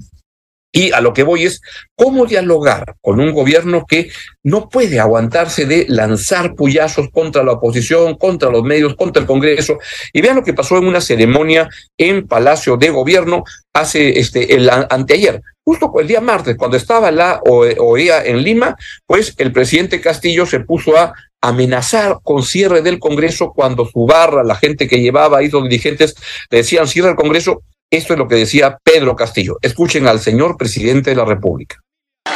Y 0.72 0.92
a 0.92 1.02
lo 1.02 1.14
que 1.14 1.24
voy 1.24 1.46
es 1.46 1.62
cómo 1.96 2.26
dialogar 2.26 2.96
con 3.02 3.20
un 3.20 3.34
gobierno 3.34 3.86
que 3.88 4.12
no 4.44 4.70
puede 4.70 5.00
aguantarse 5.00 5.66
de 5.66 5.86
lanzar 5.88 6.54
puyazos 6.54 7.10
contra 7.12 7.44
la 7.44 7.54
oposición, 7.54 8.16
contra 8.16 8.52
los 8.52 8.64
medios, 8.64 8.96
contra 8.96 9.22
el 9.22 9.28
Congreso. 9.28 9.80
Y 10.14 10.22
vean 10.22 10.36
lo 10.36 10.44
que 10.44 10.54
pasó 10.54 10.78
en 10.78 10.88
una 10.88 11.02
ceremonia 11.02 11.70
en 11.98 12.28
Palacio 12.28 12.78
de 12.78 12.90
Gobierno 12.92 13.44
hace 13.74 14.20
este 14.20 14.56
el 14.56 14.70
anteayer, 14.70 15.42
justo 15.64 15.92
el 16.00 16.08
día 16.08 16.22
martes, 16.22 16.58
cuando 16.58 16.78
estaba 16.78 17.12
la 17.12 17.40
OEA 17.46 18.26
en 18.26 18.44
Lima, 18.44 18.76
pues 19.06 19.36
el 19.38 19.52
presidente 19.52 20.02
Castillo 20.02 20.46
se 20.46 20.60
puso 20.60 20.98
a 20.98 21.14
amenazar 21.42 22.18
con 22.24 22.44
cierre 22.44 22.82
del 22.82 23.00
Congreso 23.00 23.54
cuando 23.56 23.86
su 23.86 24.06
barra, 24.06 24.44
la 24.44 24.56
gente 24.56 24.88
que 24.88 25.00
llevaba 25.00 25.38
ahí, 25.38 25.50
los 25.50 25.64
dirigentes, 25.64 26.16
decían 26.50 26.88
cierre 26.88 27.10
el 27.10 27.16
Congreso 27.16 27.62
esto 27.92 28.14
es 28.14 28.20
lo 28.20 28.28
que 28.28 28.36
decía 28.36 28.78
Pedro 28.84 29.16
Castillo. 29.16 29.58
Escuchen 29.62 30.08
al 30.08 30.20
señor 30.20 30.58
presidente 30.58 31.10
de 31.10 31.16
la 31.16 31.26
República. 31.26 31.78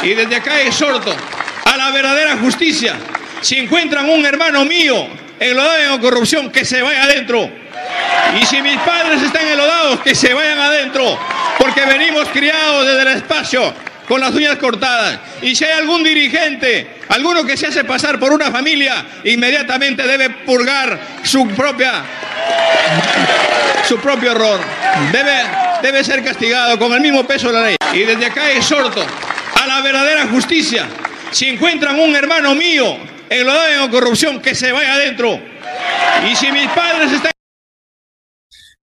Y 0.02 0.14
desde 0.14 0.36
acá 0.36 0.60
exhorto 0.62 1.14
a 1.64 1.76
la 1.76 1.90
verdadera 1.90 2.36
justicia. 2.38 2.96
Si 3.40 3.58
encuentran 3.58 4.08
un 4.08 4.24
hermano 4.24 4.64
mío 4.64 5.06
enlodado 5.38 5.94
en 5.94 6.00
corrupción, 6.00 6.50
que 6.50 6.64
se 6.64 6.82
vaya 6.82 7.04
adentro. 7.04 7.48
Y 8.40 8.46
si 8.46 8.62
mis 8.62 8.78
padres 8.78 9.22
están 9.22 9.46
enlodados, 9.46 10.00
que 10.00 10.14
se 10.14 10.34
vayan 10.34 10.58
adentro. 10.58 11.18
Porque 11.58 11.84
venimos 11.84 12.28
criados 12.30 12.86
desde 12.86 13.02
el 13.02 13.16
espacio 13.18 13.72
con 14.08 14.20
las 14.20 14.34
uñas 14.34 14.56
cortadas. 14.56 15.20
Y 15.40 15.54
si 15.54 15.64
hay 15.64 15.72
algún 15.72 16.02
dirigente, 16.02 16.96
alguno 17.08 17.44
que 17.44 17.56
se 17.56 17.66
hace 17.66 17.84
pasar 17.84 18.18
por 18.18 18.32
una 18.32 18.50
familia, 18.50 19.06
inmediatamente 19.24 20.06
debe 20.06 20.30
purgar 20.30 20.98
su 21.22 21.46
propia 21.48 22.04
su 23.86 23.98
propio 23.98 24.32
error. 24.32 24.60
Debe, 25.12 25.42
debe 25.82 26.04
ser 26.04 26.22
castigado 26.24 26.78
con 26.78 26.92
el 26.92 27.00
mismo 27.00 27.24
peso 27.24 27.48
de 27.48 27.52
la 27.52 27.66
ley. 27.66 27.76
Y 27.92 28.00
desde 28.00 28.26
acá 28.26 28.50
exhorto 28.52 29.04
a 29.62 29.66
la 29.66 29.80
verdadera 29.80 30.26
justicia. 30.26 30.86
Si 31.30 31.48
encuentran 31.48 31.98
un 31.98 32.14
hermano 32.14 32.54
mío 32.54 32.96
enlodado 33.28 33.84
en 33.84 33.90
corrupción, 33.90 34.40
que 34.40 34.54
se 34.54 34.72
vaya 34.72 34.94
adentro. 34.94 35.40
Y 36.30 36.36
si 36.36 36.50
mis 36.52 36.68
padres 36.68 37.12
están 37.12 37.33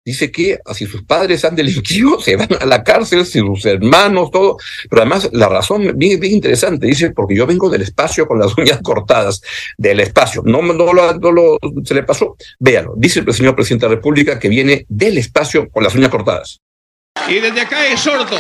dice 0.05 0.31
que 0.31 0.59
si 0.75 0.87
sus 0.87 1.03
padres 1.03 1.45
han 1.45 1.55
delinquido, 1.55 2.21
se 2.23 2.37
van 2.37 2.49
a 2.61 2.67
la 2.67 2.83
cárcel, 2.83 3.27
si 3.27 3.41
sus 3.41 3.65
hermanos, 3.67 4.31
todo. 4.31 4.57
Pero 4.89 5.03
además, 5.03 5.29
la 5.33 5.49
razón 5.49 5.93
bien, 5.97 6.21
bien 6.21 6.35
interesante, 6.35 6.87
dice, 6.87 7.11
porque 7.11 7.35
yo 7.35 7.47
vengo 7.47 7.69
del 7.69 7.83
espacio 7.83 8.27
con 8.27 8.39
las 8.39 8.55
uñas 8.59 8.81
cortadas, 8.83 9.41
del 9.77 10.01
espacio. 10.01 10.43
No, 10.45 10.63
no, 10.63 10.93
lo, 10.93 11.15
no 11.15 11.33
lo, 11.33 11.59
se 11.85 11.95
le 11.95 12.03
pasó. 12.03 12.37
Véalo, 12.59 12.95
dice 12.97 13.21
el 13.21 13.35
señor 13.35 13.55
presidente 13.55 13.87
de 13.87 13.91
la 13.91 13.97
República 13.97 14.39
que 14.39 14.49
viene 14.49 14.87
del 14.89 15.19
espacio 15.19 15.69
con 15.71 15.85
las 15.85 15.95
uñas 15.95 16.11
cortadas. 16.11 16.61
Y 17.29 17.35
desde 17.35 17.61
acá 17.61 17.87
exhorto 17.89 18.37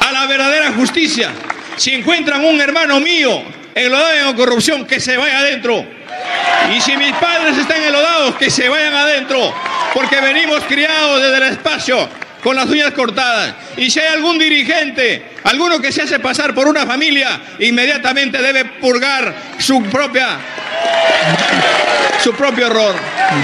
a 0.00 0.12
la 0.12 0.26
verdadera 0.26 0.72
justicia. 0.72 1.32
Si 1.76 1.92
encuentran 1.92 2.44
un 2.44 2.60
hermano 2.60 3.00
mío 3.00 3.42
enlodado 3.74 4.30
en 4.30 4.36
corrupción, 4.36 4.86
que 4.86 5.00
se 5.00 5.16
vaya 5.16 5.38
adentro. 5.38 5.84
Y 6.74 6.80
si 6.80 6.96
mis 6.96 7.12
padres 7.14 7.56
están 7.56 7.82
enlodados, 7.82 8.36
que 8.36 8.50
se 8.50 8.68
vayan 8.68 8.94
adentro 8.94 9.54
porque 9.94 10.20
venimos 10.20 10.62
criados 10.64 11.20
desde 11.20 11.36
el 11.36 11.52
espacio 11.52 12.08
con 12.42 12.56
las 12.56 12.66
uñas 12.66 12.92
cortadas. 12.92 13.54
Y 13.76 13.90
si 13.90 14.00
hay 14.00 14.14
algún 14.14 14.38
dirigente, 14.38 15.32
alguno 15.44 15.80
que 15.80 15.92
se 15.92 16.02
hace 16.02 16.18
pasar 16.18 16.54
por 16.54 16.66
una 16.66 16.86
familia, 16.86 17.40
inmediatamente 17.58 18.40
debe 18.40 18.64
purgar 18.64 19.34
su 19.58 19.82
propia 19.84 20.38
su 22.22 22.34
propio 22.34 22.66
error. 22.66 22.94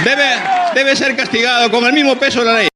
Debe, 0.03 0.27
debe 0.73 0.95
ser 0.95 1.15
castigado 1.15 1.71
con 1.71 1.85
el 1.85 1.93
mismo 1.93 2.17
peso 2.17 2.39
de 2.39 2.45
la 2.45 2.53
ley. 2.59 2.67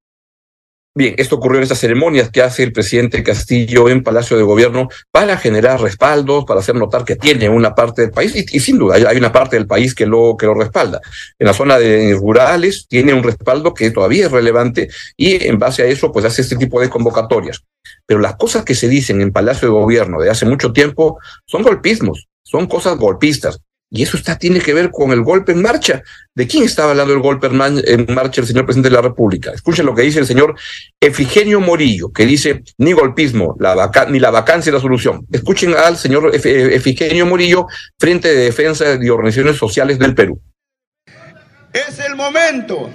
Bien, 0.94 1.16
esto 1.18 1.38
ocurrió 1.38 1.60
en 1.60 1.64
estas 1.64 1.80
ceremonias 1.80 2.32
que 2.32 2.42
hace 2.42 2.64
el 2.64 2.74
presidente 2.74 3.24
Castillo 3.24 3.88
en 3.88 4.04
Palacio 4.04 4.36
de 4.36 4.44
Gobierno 4.44 4.90
para 5.10 5.38
generar 5.38 5.80
respaldos, 5.80 6.44
para 6.44 6.60
hacer 6.60 6.76
notar 6.76 7.06
que 7.06 7.16
tiene 7.16 7.48
una 7.48 7.74
parte 7.74 8.02
del 8.02 8.12
país, 8.12 8.36
y, 8.36 8.60
sin 8.60 8.78
duda 8.78 8.96
hay 9.08 9.16
una 9.16 9.32
parte 9.32 9.56
del 9.56 9.68
país 9.68 9.96
que 9.96 10.06
lo, 10.06 10.36
que 10.38 10.48
lo 10.48 10.54
respalda. 10.54 11.00
En 11.40 11.48
la 11.48 11.54
zona 11.54 11.80
de 11.80 12.14
rurales 12.16 12.88
tiene 12.90 13.14
un 13.14 13.24
respaldo 13.24 13.74
que 13.74 13.90
todavía 13.92 14.26
es 14.26 14.32
relevante 14.34 14.90
y 15.16 15.48
en 15.48 15.58
base 15.58 15.84
a 15.84 15.86
eso 15.86 16.12
pues 16.12 16.26
hace 16.26 16.42
este 16.42 16.58
tipo 16.58 16.82
de 16.82 16.90
convocatorias. 16.90 17.64
Pero 18.06 18.20
las 18.20 18.36
cosas 18.36 18.66
que 18.66 18.76
se 18.76 18.90
dicen 18.90 19.22
en 19.22 19.32
Palacio 19.32 19.70
de 19.70 19.74
Gobierno 19.74 20.20
de 20.20 20.30
hace 20.30 20.46
mucho 20.46 20.74
tiempo 20.74 21.20
son 21.46 21.64
golpismos, 21.64 22.28
son 22.44 22.68
cosas 22.68 22.98
golpistas. 22.98 23.62
Y 23.94 24.04
eso 24.04 24.16
está, 24.16 24.38
tiene 24.38 24.62
que 24.62 24.74
ver 24.74 24.90
con 24.90 25.12
el 25.12 25.22
golpe 25.22 25.52
en 25.52 25.62
marcha. 25.62 26.02
¿De 26.34 26.48
quién 26.48 26.64
estaba 26.64 26.92
hablando 26.92 27.14
el 27.14 27.20
golpe 27.20 27.48
en 27.48 28.14
marcha 28.16 28.40
el 28.40 28.48
señor 28.48 28.66
presidente 28.66 28.90
de 28.90 28.96
la 28.96 29.02
República? 29.02 29.52
Escuchen 29.52 29.86
lo 29.86 29.94
que 29.94 30.04
dice 30.04 30.20
el 30.20 30.26
señor 30.26 30.56
Efigenio 30.98 31.60
Morillo, 31.60 32.10
que 32.10 32.26
dice 32.26 32.64
ni 32.78 32.94
golpismo, 32.94 33.58
la 33.60 33.92
ni 34.08 34.20
la 34.20 34.32
vacancia 34.32 34.70
es 34.70 34.76
la 34.76 34.80
solución. 34.80 35.28
Escuchen 35.30 35.76
al 35.76 35.98
señor 35.98 36.32
Efigenio 36.34 37.26
Morillo, 37.26 37.68
Frente 38.00 38.30
de 38.30 38.46
Defensa 38.46 38.98
de 38.98 39.12
Organizaciones 39.12 39.58
Sociales 39.58 40.00
del 40.00 40.16
Perú. 40.16 40.40
Es 41.74 42.00
el 42.00 42.16
momento 42.16 42.90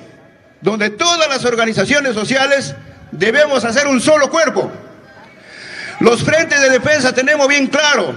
donde 0.63 0.89
todas 0.89 1.29
las 1.29 1.45
organizaciones 1.45 2.15
sociales 2.15 2.75
debemos 3.13 3.67
hacer 3.67 3.87
un 3.87 4.01
solo 4.01 4.31
cuerpo. 4.31 4.73
Los 6.01 6.25
frentes 6.25 6.59
de 6.59 6.71
defensa 6.71 7.13
tenemos 7.13 7.47
bien 7.49 7.67
claro 7.67 8.15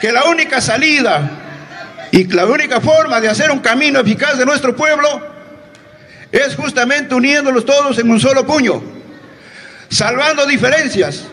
que 0.00 0.10
la 0.10 0.24
única 0.24 0.60
salida 0.60 1.43
y 2.14 2.28
la 2.28 2.46
única 2.46 2.80
forma 2.80 3.20
de 3.20 3.28
hacer 3.28 3.50
un 3.50 3.58
camino 3.58 3.98
eficaz 3.98 4.38
de 4.38 4.46
nuestro 4.46 4.76
pueblo 4.76 5.20
es 6.30 6.54
justamente 6.54 7.12
uniéndolos 7.12 7.64
todos 7.64 7.98
en 7.98 8.08
un 8.08 8.20
solo 8.20 8.46
puño, 8.46 8.80
salvando 9.88 10.46
diferencias, 10.46 11.24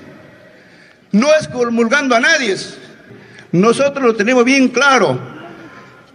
no 1.11 1.31
excomulgando 1.35 2.15
a 2.15 2.19
nadie. 2.19 2.57
Nosotros 3.51 4.03
lo 4.03 4.15
tenemos 4.15 4.43
bien 4.43 4.69
claro, 4.69 5.19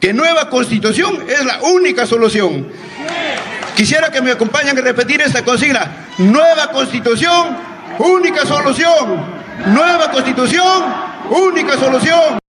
que 0.00 0.12
nueva 0.12 0.50
constitución 0.50 1.24
es 1.28 1.44
la 1.44 1.60
única 1.62 2.04
solución. 2.04 2.66
Quisiera 3.76 4.10
que 4.10 4.20
me 4.20 4.32
acompañen 4.32 4.76
a 4.76 4.80
repetir 4.80 5.20
esta 5.20 5.44
consigna. 5.44 6.08
Nueva 6.18 6.72
constitución, 6.72 7.56
única 8.00 8.44
solución. 8.44 9.36
Nueva 9.66 10.10
constitución, 10.10 10.82
única 11.30 11.76
solución. 11.76 12.40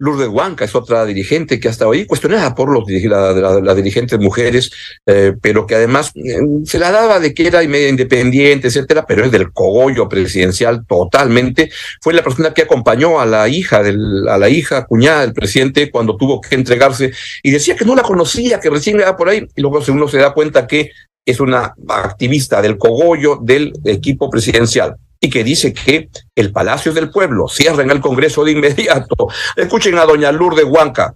Lourdes 0.00 0.28
Huanca 0.28 0.64
es 0.64 0.76
otra 0.76 1.04
dirigente 1.04 1.58
que 1.58 1.66
ha 1.66 1.72
estado 1.72 1.90
ahí 1.90 2.06
cuestionada 2.06 2.54
por 2.54 2.70
los, 2.70 2.84
las 2.88 3.76
dirigentes 3.76 4.18
mujeres, 4.20 4.70
eh, 5.06 5.32
pero 5.40 5.66
que 5.66 5.74
además 5.74 6.12
eh, 6.14 6.38
se 6.64 6.78
la 6.78 6.92
daba 6.92 7.18
de 7.18 7.34
que 7.34 7.48
era 7.48 7.62
media 7.66 7.88
independiente, 7.88 8.68
etcétera, 8.68 9.04
pero 9.06 9.24
es 9.24 9.32
del 9.32 9.52
cogollo 9.52 10.08
presidencial 10.08 10.86
totalmente. 10.86 11.70
Fue 12.00 12.14
la 12.14 12.22
persona 12.22 12.54
que 12.54 12.62
acompañó 12.62 13.20
a 13.20 13.26
la 13.26 13.48
hija, 13.48 13.82
del, 13.82 14.28
a 14.28 14.38
la 14.38 14.48
hija 14.48 14.86
cuñada 14.86 15.22
del 15.22 15.32
presidente 15.32 15.90
cuando 15.90 16.16
tuvo 16.16 16.40
que 16.40 16.54
entregarse 16.54 17.10
y 17.42 17.50
decía 17.50 17.74
que 17.74 17.84
no 17.84 17.96
la 17.96 18.02
conocía, 18.02 18.60
que 18.60 18.70
recién 18.70 19.00
era 19.00 19.16
por 19.16 19.28
ahí, 19.28 19.48
y 19.56 19.60
luego 19.60 19.80
uno 19.88 20.06
se 20.06 20.18
da 20.18 20.32
cuenta 20.32 20.68
que 20.68 20.92
es 21.26 21.40
una 21.40 21.74
activista 21.88 22.62
del 22.62 22.78
cogollo 22.78 23.40
del 23.42 23.72
equipo 23.84 24.30
presidencial 24.30 24.96
y 25.20 25.30
que 25.30 25.44
dice 25.44 25.72
que 25.72 26.08
el 26.34 26.52
Palacio 26.52 26.92
del 26.92 27.10
Pueblo 27.10 27.48
cierra 27.48 27.82
en 27.82 27.90
el 27.90 28.00
Congreso 28.00 28.44
de 28.44 28.52
inmediato. 28.52 29.28
Escuchen 29.56 29.98
a 29.98 30.04
doña 30.04 30.30
Lourdes 30.32 30.64
Huanca. 30.64 31.14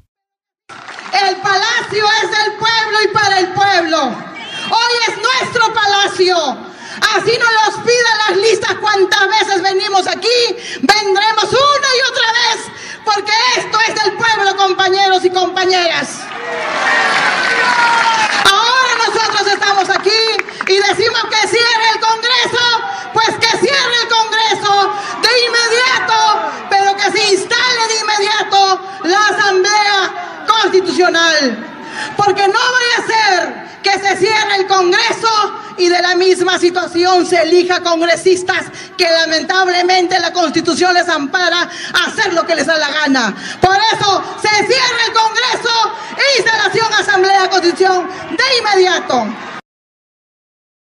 El 0.68 1.36
palacio 1.36 2.04
es 2.22 2.30
del 2.30 2.52
pueblo 2.58 2.98
y 3.04 3.08
para 3.08 3.38
el 3.38 3.48
pueblo. 3.52 3.98
Hoy 4.70 4.94
es 5.08 5.14
nuestro 5.16 5.72
palacio. 5.72 6.36
Así 7.16 7.32
nos 7.38 7.74
los 7.74 7.84
piden 7.84 8.18
las 8.28 8.36
listas 8.36 8.74
cuantas 8.76 9.28
veces 9.28 9.62
venimos 9.62 10.06
aquí, 10.06 10.56
vendremos 10.80 11.44
una 11.44 11.88
y 11.96 12.10
otra 12.10 12.26
vez, 12.32 12.70
porque 13.04 13.32
esto 13.56 13.78
es 13.88 13.94
del 14.02 14.12
pueblo, 14.14 14.56
compañeros 14.56 15.24
y 15.24 15.30
compañeras. 15.30 16.20
Ahora 18.50 18.71
estamos 19.46 19.88
aquí 19.90 20.10
y 20.68 20.76
decimos 20.76 21.22
que 21.30 21.48
cierre 21.48 21.86
el 21.94 22.00
Congreso, 22.00 22.64
pues 23.12 23.28
que 23.38 23.58
cierre 23.58 23.96
el 24.02 24.08
Congreso 24.08 24.92
de 25.22 25.28
inmediato, 25.46 26.50
pero 26.70 26.96
que 26.96 27.18
se 27.18 27.32
instale 27.32 27.88
de 27.88 28.00
inmediato 28.00 28.80
la 29.04 29.26
Asamblea 29.28 30.44
Constitucional. 30.46 31.68
Porque 32.16 32.48
no 32.48 32.58
vaya 32.58 32.98
a 32.98 33.06
ser 33.06 33.80
que 33.82 33.92
se 33.92 34.16
cierre 34.16 34.56
el 34.56 34.66
Congreso 34.66 35.61
y 35.78 35.88
de 35.88 36.02
la 36.02 36.16
misma 36.16 36.58
situación 36.58 37.26
se 37.26 37.42
elija 37.42 37.82
congresistas 37.82 38.66
que 38.96 39.04
lamentablemente 39.04 40.18
la 40.18 40.32
Constitución 40.32 40.94
les 40.94 41.08
ampara 41.08 41.62
a 41.62 42.10
hacer 42.10 42.32
lo 42.32 42.46
que 42.46 42.54
les 42.54 42.66
da 42.66 42.78
la 42.78 42.90
gana. 42.90 43.34
Por 43.60 43.76
eso 43.92 44.24
se 44.40 44.66
cierra 44.66 45.06
el 45.06 45.12
Congreso 45.12 45.92
e 46.16 46.38
instalación 46.38 46.86
Asamblea 46.98 47.50
Constitución 47.50 48.08
de 48.30 48.58
inmediato. 48.58 49.52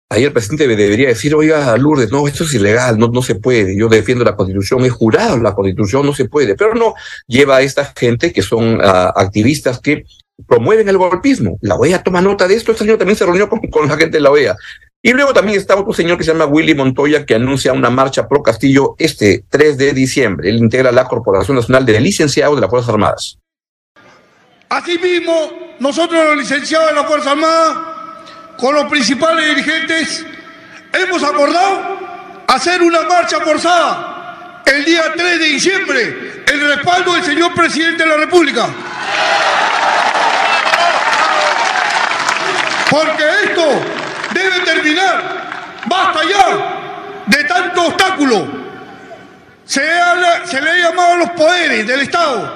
Ahí 0.08 0.24
el 0.24 0.32
presidente 0.32 0.68
debería 0.68 1.08
decir, 1.08 1.34
oiga, 1.34 1.76
Lourdes, 1.78 2.12
no, 2.12 2.28
esto 2.28 2.44
es 2.44 2.54
ilegal, 2.54 2.98
no, 2.98 3.08
no 3.08 3.24
se 3.24 3.36
puede, 3.36 3.76
yo 3.76 3.90
defiendo 3.90 4.24
la 4.24 4.36
constitución, 4.36 4.86
he 4.86 4.90
jurado 4.90 5.38
la 5.38 5.56
constitución, 5.56 6.06
no 6.06 6.14
se 6.14 6.26
puede, 6.26 6.56
pero 6.56 6.76
no 6.76 6.94
lleva 7.28 7.58
a 7.58 7.62
esta 7.64 7.92
gente 7.98 8.32
que 8.32 8.44
son 8.44 8.80
ah, 8.84 9.12
activistas 9.16 9.80
que 9.80 10.06
promueven 10.48 10.90
el 10.90 10.98
golpismo. 10.98 11.58
La 11.62 11.76
OEA 11.76 12.04
toma 12.04 12.22
nota 12.22 12.48
de 12.48 12.56
esto, 12.56 12.72
este 12.72 12.84
señor 12.84 12.98
también 12.98 13.18
se 13.18 13.26
reunió 13.26 13.50
con, 13.50 13.88
la 13.88 13.98
gente 13.98 14.18
de 14.18 14.22
la 14.22 14.32
OEA 14.32 14.56
Y 15.02 15.14
luego 15.14 15.34
también 15.34 15.58
está 15.58 15.76
otro 15.76 15.94
señor 15.94 16.18
que 16.18 16.24
se 16.24 16.32
llama 16.32 16.46
Willy 16.46 16.76
Montoya, 16.76 17.26
que 17.26 17.36
anuncia 17.36 17.74
una 17.74 17.90
marcha 17.90 18.28
pro 18.28 18.44
Castillo 18.44 18.96
este 18.98 19.46
3 19.50 19.78
de 19.78 19.94
diciembre. 19.94 20.50
Él 20.50 20.58
integra 20.58 20.92
la 20.92 21.06
Corporación 21.06 21.58
Nacional 21.58 21.86
de 21.86 22.00
Licenciados 22.00 22.56
de 22.56 22.62
las 22.62 22.70
Fuerzas 22.70 22.90
Armadas. 22.90 23.38
Asimismo, 24.70 25.76
nosotros 25.80 26.26
los 26.26 26.38
licenciados 26.38 26.90
de 26.90 26.96
la 26.96 27.04
Fuerza 27.04 27.32
Armada, 27.32 28.24
con 28.58 28.76
los 28.76 28.86
principales 28.86 29.56
dirigentes, 29.56 30.26
hemos 30.94 31.24
acordado 31.24 32.00
hacer 32.48 32.82
una 32.82 33.02
marcha 33.04 33.40
forzada 33.42 34.64
el 34.66 34.84
día 34.84 35.04
3 35.16 35.40
de 35.40 35.46
diciembre 35.46 36.44
en 36.52 36.68
respaldo 36.68 37.14
del 37.14 37.24
señor 37.24 37.54
presidente 37.54 38.04
de 38.04 38.10
la 38.10 38.18
República. 38.18 38.68
Porque 42.96 43.24
esto 43.44 43.68
debe 44.34 44.60
terminar. 44.62 45.82
Basta 45.86 46.20
ya 46.24 47.26
de 47.26 47.44
tanto 47.44 47.88
obstáculo. 47.88 48.48
Se, 49.66 49.82
le 49.82 50.70
ha 50.70 50.76
llamado 50.78 51.12
a 51.12 51.18
los 51.18 51.30
poderes 51.32 51.86
del 51.86 52.00
Estado. 52.02 52.54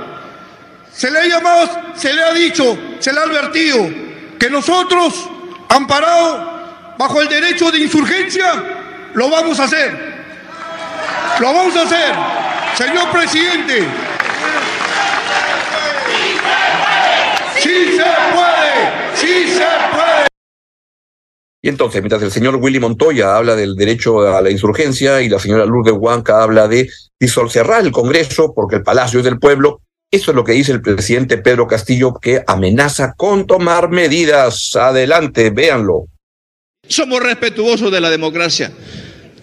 Se 0.94 1.12
le 1.12 1.20
ha 1.20 1.26
llamado, 1.26 1.70
se 1.94 2.14
le 2.14 2.24
ha 2.24 2.32
dicho, 2.32 2.78
se 3.00 3.12
le 3.12 3.20
ha 3.20 3.24
advertido 3.24 3.86
que 4.40 4.50
nosotros, 4.50 5.30
amparados 5.68 6.40
bajo 6.98 7.22
el 7.22 7.28
derecho 7.28 7.70
de 7.70 7.80
insurgencia, 7.80 8.64
lo 9.16 9.30
vamos 9.30 9.60
a 9.60 9.66
hacer. 9.66 10.24
Lo 11.40 11.54
vamos 11.54 11.76
a 11.76 11.82
hacer. 11.82 12.14
Señor 12.76 13.12
presidente. 13.12 13.90
Sí 17.60 17.98
se 17.98 18.04
puede, 18.34 19.16
sí 19.16 19.58
se. 19.58 19.79
Y 21.62 21.68
entonces, 21.68 22.02
mientras 22.02 22.22
el 22.22 22.32
señor 22.32 22.56
Willy 22.56 22.80
Montoya 22.80 23.36
habla 23.36 23.56
del 23.56 23.76
derecho 23.76 24.22
a 24.22 24.42
la 24.42 24.50
insurgencia 24.50 25.22
y 25.22 25.28
la 25.28 25.40
señora 25.40 25.66
Lourdes 25.66 25.96
Huanca 25.98 26.42
habla 26.42 26.68
de 26.70 26.90
cerrar 27.50 27.84
el 27.84 27.92
Congreso 27.92 28.54
porque 28.56 28.78
el 28.78 28.84
Palacio 28.84 29.20
es 29.20 29.26
del 29.26 29.40
pueblo, 29.40 29.82
eso 30.10 30.32
es 30.32 30.36
lo 30.36 30.46
que 30.46 30.54
dice 30.54 30.72
el 30.72 30.82
presidente 30.82 31.38
Pedro 31.38 31.68
Castillo, 31.68 32.14
que 32.14 32.44
amenaza 32.48 33.14
con 33.16 33.46
tomar 33.46 33.90
medidas. 33.90 34.76
Adelante, 34.76 35.50
véanlo. 35.50 36.06
Somos 36.88 37.22
respetuosos 37.22 37.92
de 37.92 38.00
la 38.00 38.10
democracia 38.10 38.72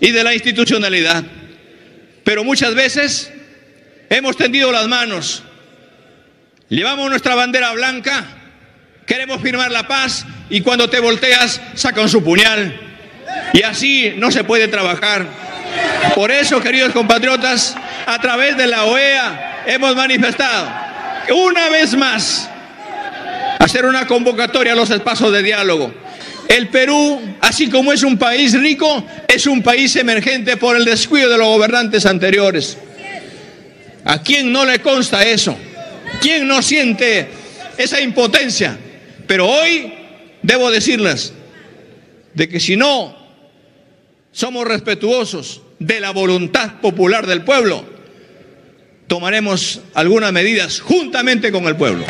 y 0.00 0.10
de 0.10 0.24
la 0.24 0.34
institucionalidad, 0.34 1.22
pero 2.24 2.44
muchas 2.44 2.74
veces 2.74 3.30
hemos 4.08 4.36
tendido 4.36 4.72
las 4.72 4.88
manos, 4.88 5.44
llevamos 6.68 7.10
nuestra 7.10 7.34
bandera 7.34 7.72
blanca, 7.72 8.26
queremos 9.06 9.40
firmar 9.42 9.70
la 9.70 9.86
paz 9.86 10.26
y 10.48 10.60
cuando 10.60 10.88
te 10.88 11.00
volteas 11.00 11.60
sacan 11.74 12.08
su 12.08 12.22
puñal. 12.22 12.80
Y 13.52 13.62
así 13.62 14.14
no 14.16 14.30
se 14.30 14.44
puede 14.44 14.68
trabajar. 14.68 15.26
Por 16.14 16.30
eso, 16.30 16.60
queridos 16.60 16.92
compatriotas, 16.92 17.74
a 18.06 18.20
través 18.20 18.56
de 18.56 18.66
la 18.66 18.84
OEA 18.84 19.64
hemos 19.66 19.96
manifestado 19.96 20.70
una 21.34 21.68
vez 21.68 21.96
más 21.96 22.48
hacer 23.58 23.84
una 23.84 24.06
convocatoria 24.06 24.74
a 24.74 24.76
los 24.76 24.90
espacios 24.90 25.32
de 25.32 25.42
diálogo. 25.42 25.92
El 26.48 26.68
Perú, 26.68 27.20
así 27.40 27.68
como 27.68 27.92
es 27.92 28.04
un 28.04 28.16
país 28.16 28.58
rico, 28.58 29.04
es 29.26 29.46
un 29.46 29.62
país 29.62 29.96
emergente 29.96 30.56
por 30.56 30.76
el 30.76 30.84
descuido 30.84 31.28
de 31.28 31.38
los 31.38 31.48
gobernantes 31.48 32.06
anteriores. 32.06 32.78
¿A 34.04 34.22
quién 34.22 34.52
no 34.52 34.64
le 34.64 34.78
consta 34.78 35.24
eso? 35.24 35.58
¿Quién 36.20 36.46
no 36.46 36.62
siente 36.62 37.28
esa 37.76 38.00
impotencia? 38.00 38.78
Pero 39.26 39.48
hoy 39.48 39.92
debo 40.46 40.70
decirles 40.70 41.32
de 42.34 42.48
que 42.48 42.60
si 42.60 42.76
no 42.76 43.16
somos 44.30 44.66
respetuosos 44.66 45.62
de 45.78 45.98
la 46.00 46.12
voluntad 46.12 46.80
popular 46.80 47.26
del 47.26 47.42
pueblo, 47.42 47.84
tomaremos 49.08 49.80
algunas 49.94 50.32
medidas 50.32 50.80
juntamente 50.80 51.50
con 51.50 51.64
el 51.64 51.76
pueblo. 51.76 52.04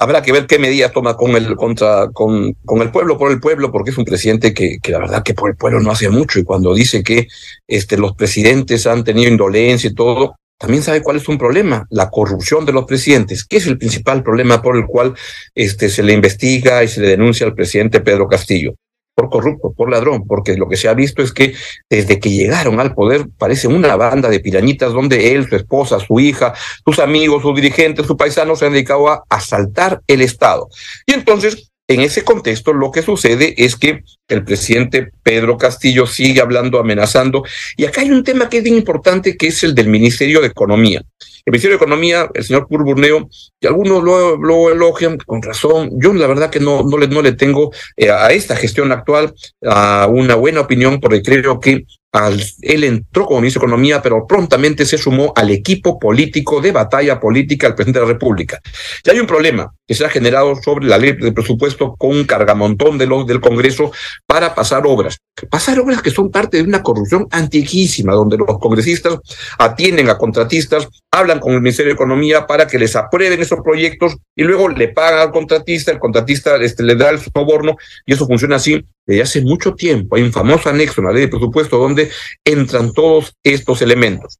Habrá 0.00 0.22
que 0.22 0.32
ver 0.32 0.46
qué 0.46 0.58
medidas 0.60 0.92
toma 0.92 1.16
con 1.16 1.32
el 1.32 1.56
contra 1.56 2.08
con, 2.12 2.52
con 2.64 2.82
el 2.82 2.90
pueblo 2.90 3.18
por 3.18 3.32
el 3.32 3.40
pueblo, 3.40 3.72
porque 3.72 3.90
es 3.90 3.98
un 3.98 4.04
presidente 4.04 4.54
que, 4.54 4.78
que, 4.80 4.92
la 4.92 4.98
verdad 4.98 5.24
que 5.24 5.34
por 5.34 5.50
el 5.50 5.56
pueblo 5.56 5.80
no 5.80 5.90
hace 5.90 6.08
mucho 6.08 6.38
y 6.38 6.44
cuando 6.44 6.72
dice 6.72 7.02
que 7.02 7.26
este, 7.66 7.96
los 7.96 8.14
presidentes 8.14 8.86
han 8.86 9.02
tenido 9.02 9.28
indolencia 9.28 9.90
y 9.90 9.94
todo, 9.94 10.36
también 10.58 10.82
sabe 10.82 11.02
cuál 11.02 11.16
es 11.16 11.28
un 11.28 11.38
problema, 11.38 11.86
la 11.90 12.10
corrupción 12.10 12.66
de 12.66 12.72
los 12.72 12.84
presidentes, 12.84 13.44
que 13.44 13.58
es 13.58 13.66
el 13.66 13.78
principal 13.78 14.22
problema 14.22 14.60
por 14.60 14.76
el 14.76 14.86
cual 14.86 15.14
este, 15.54 15.88
se 15.88 16.02
le 16.02 16.12
investiga 16.12 16.82
y 16.82 16.88
se 16.88 17.00
le 17.00 17.08
denuncia 17.08 17.46
al 17.46 17.54
presidente 17.54 18.00
Pedro 18.00 18.26
Castillo 18.26 18.74
por 19.18 19.30
corrupto, 19.30 19.72
por 19.72 19.90
ladrón, 19.90 20.28
porque 20.28 20.56
lo 20.56 20.68
que 20.68 20.76
se 20.76 20.88
ha 20.88 20.94
visto 20.94 21.24
es 21.24 21.32
que 21.32 21.52
desde 21.90 22.20
que 22.20 22.30
llegaron 22.30 22.78
al 22.78 22.94
poder 22.94 23.26
parece 23.36 23.66
una 23.66 23.96
banda 23.96 24.28
de 24.28 24.38
pirañitas 24.38 24.92
donde 24.92 25.34
él, 25.34 25.48
su 25.48 25.56
esposa, 25.56 25.98
su 25.98 26.20
hija, 26.20 26.54
sus 26.84 27.00
amigos, 27.00 27.42
sus 27.42 27.56
dirigentes, 27.56 28.06
sus 28.06 28.16
paisanos 28.16 28.60
se 28.60 28.66
han 28.66 28.74
dedicado 28.74 29.08
a 29.08 29.24
asaltar 29.28 30.02
el 30.06 30.20
Estado. 30.20 30.68
Y 31.04 31.14
entonces, 31.14 31.72
en 31.88 32.00
ese 32.00 32.22
contexto, 32.22 32.74
lo 32.74 32.92
que 32.92 33.00
sucede 33.00 33.54
es 33.56 33.74
que 33.74 34.04
el 34.28 34.44
presidente 34.44 35.10
Pedro 35.22 35.56
Castillo 35.56 36.06
sigue 36.06 36.42
hablando, 36.42 36.78
amenazando, 36.78 37.42
y 37.78 37.86
acá 37.86 38.02
hay 38.02 38.10
un 38.10 38.22
tema 38.22 38.50
que 38.50 38.58
es 38.58 38.62
bien 38.62 38.76
importante, 38.76 39.38
que 39.38 39.46
es 39.46 39.64
el 39.64 39.74
del 39.74 39.88
Ministerio 39.88 40.42
de 40.42 40.48
Economía. 40.48 41.02
El 41.46 41.52
Ministerio 41.52 41.78
de 41.78 41.82
Economía, 41.82 42.28
el 42.34 42.44
señor 42.44 42.68
Curburneo, 42.68 43.30
y 43.58 43.66
algunos 43.66 44.04
lo, 44.04 44.36
lo, 44.36 44.70
elogian 44.70 45.16
con 45.16 45.40
razón. 45.40 45.90
Yo 45.94 46.12
la 46.12 46.26
verdad 46.26 46.50
que 46.50 46.60
no, 46.60 46.82
no, 46.82 46.98
le, 46.98 47.08
no 47.08 47.22
le 47.22 47.32
tengo 47.32 47.72
eh, 47.96 48.10
a 48.10 48.32
esta 48.32 48.54
gestión 48.54 48.92
actual 48.92 49.32
una 49.62 50.34
buena 50.34 50.60
opinión 50.60 51.00
porque 51.00 51.22
creo 51.22 51.58
que 51.58 51.86
al, 52.12 52.42
él 52.62 52.84
entró 52.84 53.26
como 53.26 53.40
ministro 53.40 53.60
de 53.60 53.66
Economía, 53.66 54.00
pero 54.02 54.26
prontamente 54.26 54.86
se 54.86 54.98
sumó 54.98 55.32
al 55.36 55.50
equipo 55.50 55.98
político 55.98 56.60
de 56.60 56.72
batalla 56.72 57.20
política 57.20 57.66
del 57.66 57.76
presidente 57.76 58.00
de 58.00 58.06
la 58.06 58.12
República. 58.12 58.60
Y 59.04 59.10
hay 59.10 59.20
un 59.20 59.26
problema 59.26 59.72
que 59.86 59.94
se 59.94 60.04
ha 60.04 60.08
generado 60.08 60.54
sobre 60.56 60.86
la 60.86 60.98
ley 60.98 61.12
de 61.12 61.32
presupuesto 61.32 61.94
con 61.96 62.10
un 62.10 62.24
cargamontón 62.24 62.98
de 62.98 63.06
los, 63.06 63.26
del 63.26 63.40
Congreso 63.40 63.90
para 64.26 64.54
pasar 64.54 64.86
obras. 64.86 65.18
Pasar 65.50 65.78
obras 65.78 66.02
que 66.02 66.10
son 66.10 66.30
parte 66.30 66.58
de 66.58 66.64
una 66.64 66.82
corrupción 66.82 67.26
antiquísima, 67.30 68.12
donde 68.12 68.36
los 68.36 68.58
congresistas 68.58 69.18
atienden 69.58 70.08
a 70.08 70.18
contratistas, 70.18 70.88
hablan 71.10 71.40
con 71.40 71.52
el 71.52 71.60
Ministerio 71.60 71.90
de 71.90 71.94
Economía 71.94 72.46
para 72.46 72.66
que 72.66 72.78
les 72.78 72.96
aprueben 72.96 73.40
esos 73.40 73.60
proyectos 73.62 74.16
y 74.36 74.44
luego 74.44 74.68
le 74.68 74.88
pagan 74.88 75.20
al 75.20 75.32
contratista, 75.32 75.90
el 75.90 75.98
contratista 75.98 76.56
este, 76.56 76.82
le 76.82 76.96
da 76.96 77.10
el 77.10 77.20
soborno 77.20 77.76
y 78.04 78.12
eso 78.12 78.26
funciona 78.26 78.56
así 78.56 78.84
desde 79.06 79.22
hace 79.22 79.40
mucho 79.40 79.74
tiempo. 79.74 80.16
Hay 80.16 80.22
un 80.22 80.32
famoso 80.32 80.68
anexo 80.68 81.00
en 81.00 81.06
la 81.06 81.12
ley 81.12 81.22
de 81.22 81.28
presupuesto 81.28 81.78
donde 81.78 81.97
entran 82.44 82.92
todos 82.92 83.34
estos 83.42 83.82
elementos. 83.82 84.38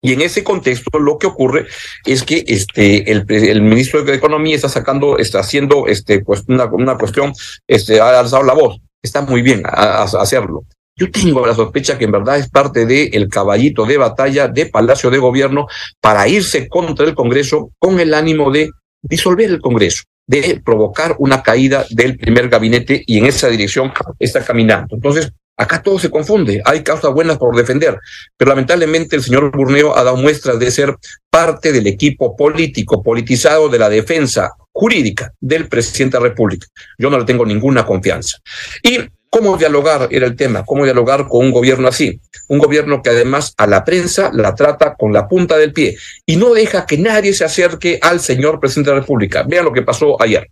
Y 0.00 0.12
en 0.12 0.20
ese 0.20 0.44
contexto 0.44 0.98
lo 0.98 1.18
que 1.18 1.26
ocurre 1.26 1.66
es 2.06 2.22
que 2.22 2.44
este 2.46 3.10
el, 3.10 3.62
ministro 3.62 4.04
de 4.04 4.14
Economía 4.14 4.54
está 4.54 4.68
sacando, 4.68 5.18
está 5.18 5.40
haciendo 5.40 5.88
este 5.88 6.20
pues 6.20 6.44
una, 6.46 6.66
una 6.66 6.96
cuestión, 6.96 7.32
este 7.66 8.00
ha 8.00 8.20
alzado 8.20 8.44
la 8.44 8.54
voz. 8.54 8.78
Está 9.02 9.22
muy 9.22 9.42
bien 9.42 9.62
hacerlo. 9.66 10.64
Yo 10.96 11.10
tengo 11.10 11.46
la 11.46 11.54
sospecha 11.54 11.98
que 11.98 12.04
en 12.04 12.12
verdad 12.12 12.38
es 12.38 12.48
parte 12.48 12.86
del 12.86 13.14
el 13.14 13.28
caballito 13.28 13.84
de 13.86 13.96
batalla 13.96 14.48
de 14.48 14.66
Palacio 14.66 15.10
de 15.10 15.18
Gobierno 15.18 15.66
para 16.00 16.26
irse 16.28 16.68
contra 16.68 17.06
el 17.06 17.14
Congreso 17.14 17.70
con 17.78 18.00
el 18.00 18.14
ánimo 18.14 18.50
de 18.50 18.70
disolver 19.02 19.50
el 19.50 19.60
Congreso 19.60 20.02
de 20.28 20.60
provocar 20.62 21.16
una 21.18 21.42
caída 21.42 21.86
del 21.90 22.18
primer 22.18 22.48
gabinete 22.48 23.02
y 23.06 23.18
en 23.18 23.26
esa 23.26 23.48
dirección 23.48 23.92
está 24.18 24.44
caminando. 24.44 24.94
Entonces, 24.94 25.32
acá 25.58 25.82
todo 25.82 25.98
se 25.98 26.10
confunde, 26.10 26.62
hay 26.64 26.82
causas 26.82 27.12
buenas 27.12 27.36
por 27.36 27.54
defender, 27.54 27.98
pero 28.36 28.50
lamentablemente 28.50 29.16
el 29.16 29.22
señor 29.22 29.50
Burneo 29.54 29.96
ha 29.96 30.04
dado 30.04 30.16
muestras 30.16 30.58
de 30.58 30.70
ser 30.70 30.96
parte 31.28 31.72
del 31.72 31.86
equipo 31.86 32.36
político, 32.36 33.02
politizado 33.02 33.68
de 33.68 33.78
la 33.78 33.88
defensa 33.88 34.52
jurídica 34.72 35.32
del 35.40 35.68
presidente 35.68 36.16
de 36.16 36.22
la 36.22 36.28
República. 36.30 36.66
Yo 36.96 37.10
no 37.10 37.18
le 37.18 37.24
tengo 37.24 37.44
ninguna 37.44 37.84
confianza. 37.84 38.38
Y 38.82 39.00
¿Cómo 39.30 39.58
dialogar? 39.58 40.08
Era 40.10 40.26
el 40.26 40.36
tema. 40.36 40.64
¿Cómo 40.64 40.84
dialogar 40.84 41.28
con 41.28 41.44
un 41.44 41.52
gobierno 41.52 41.86
así? 41.86 42.18
Un 42.48 42.58
gobierno 42.58 43.02
que 43.02 43.10
además 43.10 43.52
a 43.58 43.66
la 43.66 43.84
prensa 43.84 44.30
la 44.32 44.54
trata 44.54 44.94
con 44.94 45.12
la 45.12 45.28
punta 45.28 45.58
del 45.58 45.74
pie 45.74 45.98
y 46.24 46.36
no 46.36 46.54
deja 46.54 46.86
que 46.86 46.96
nadie 46.96 47.34
se 47.34 47.44
acerque 47.44 47.98
al 48.00 48.20
señor 48.20 48.58
presidente 48.58 48.90
de 48.90 48.96
la 48.96 49.00
República. 49.02 49.44
Vean 49.46 49.66
lo 49.66 49.72
que 49.72 49.82
pasó 49.82 50.20
ayer. 50.22 50.48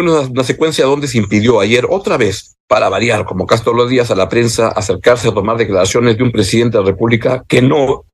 Una, 0.00 0.44
secuencia 0.44 0.84
donde 0.84 1.08
se 1.08 1.18
impidió 1.18 1.60
ayer 1.60 1.86
otra 1.88 2.16
vez, 2.16 2.56
para 2.66 2.88
variar, 2.88 3.24
como 3.24 3.46
casi 3.46 3.64
todos 3.64 3.76
los 3.76 3.90
días, 3.90 4.10
a 4.10 4.14
la 4.14 4.28
prensa 4.28 4.68
acercarse 4.68 5.28
a 5.28 5.34
tomar 5.34 5.56
declaraciones 5.56 6.16
de 6.16 6.22
un 6.22 6.32
presidente 6.32 6.78
de 6.78 6.84
la 6.84 6.90
República 6.90 7.44
que 7.48 7.62
no 7.62 8.04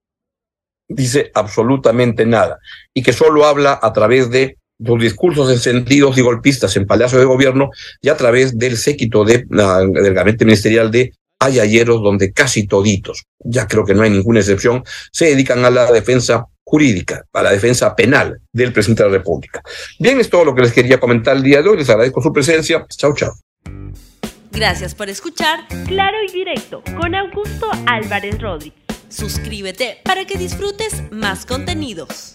dice 0.89 1.31
absolutamente 1.35 2.25
nada 2.27 2.59
y 2.95 3.03
que 3.03 3.13
solo 3.13 3.45
habla 3.45 3.79
a 3.83 3.93
través 3.93 4.31
de 4.31 4.57
los 4.79 5.01
discursos 5.01 5.51
encendidos 5.51 6.17
y 6.19 6.23
golpistas 6.23 6.77
en 6.77 6.87
Palacio 6.87 7.19
de 7.19 7.25
Gobierno 7.25 7.71
y 8.01 8.09
a 8.09 8.17
través 8.17 8.59
del 8.59 8.77
séquito 8.77 9.25
de, 9.25 9.45
del 9.49 10.15
gabinete 10.15 10.45
ministerial 10.45 10.91
de 10.91 11.13
Ayayeros, 11.39 12.03
donde 12.03 12.33
casi 12.33 12.67
toditos, 12.67 13.25
ya 13.39 13.67
creo 13.67 13.85
que 13.85 13.95
no 13.95 14.03
hay 14.03 14.11
ninguna 14.11 14.41
excepción, 14.41 14.85
se 15.13 15.27
dedican 15.27 15.65
a 15.65 15.71
la 15.71 15.91
defensa 15.93 16.47
jurídica, 16.67 17.25
a 17.33 17.43
la 17.43 17.53
defensa 17.53 17.95
penal 17.95 18.41
del 18.53 18.73
presidente 18.73 19.05
de 19.05 19.09
la 19.09 19.19
República. 19.19 19.63
Bien, 20.01 20.19
es 20.21 20.29
todo 20.29 20.45
lo 20.45 20.55
que 20.55 20.63
les 20.63 20.73
quería 20.73 20.99
comentar 20.99 21.37
el 21.37 21.43
día 21.43 21.63
de 21.63 21.69
hoy. 21.69 21.77
Les 21.77 21.89
agradezco 21.89 22.21
su 22.21 22.33
presencia. 22.33 22.85
Chao, 22.89 23.15
chao. 23.15 23.33
Gracias 24.51 24.95
por 24.95 25.09
escuchar 25.09 25.61
Claro 25.87 26.17
y 26.27 26.33
Directo 26.33 26.83
con 26.97 27.15
Augusto 27.15 27.71
Álvarez 27.87 28.41
Rodríguez. 28.41 28.81
Suscríbete 29.09 29.99
para 30.03 30.25
que 30.25 30.37
disfrutes 30.37 31.05
más 31.13 31.47
contenidos. 31.47 32.35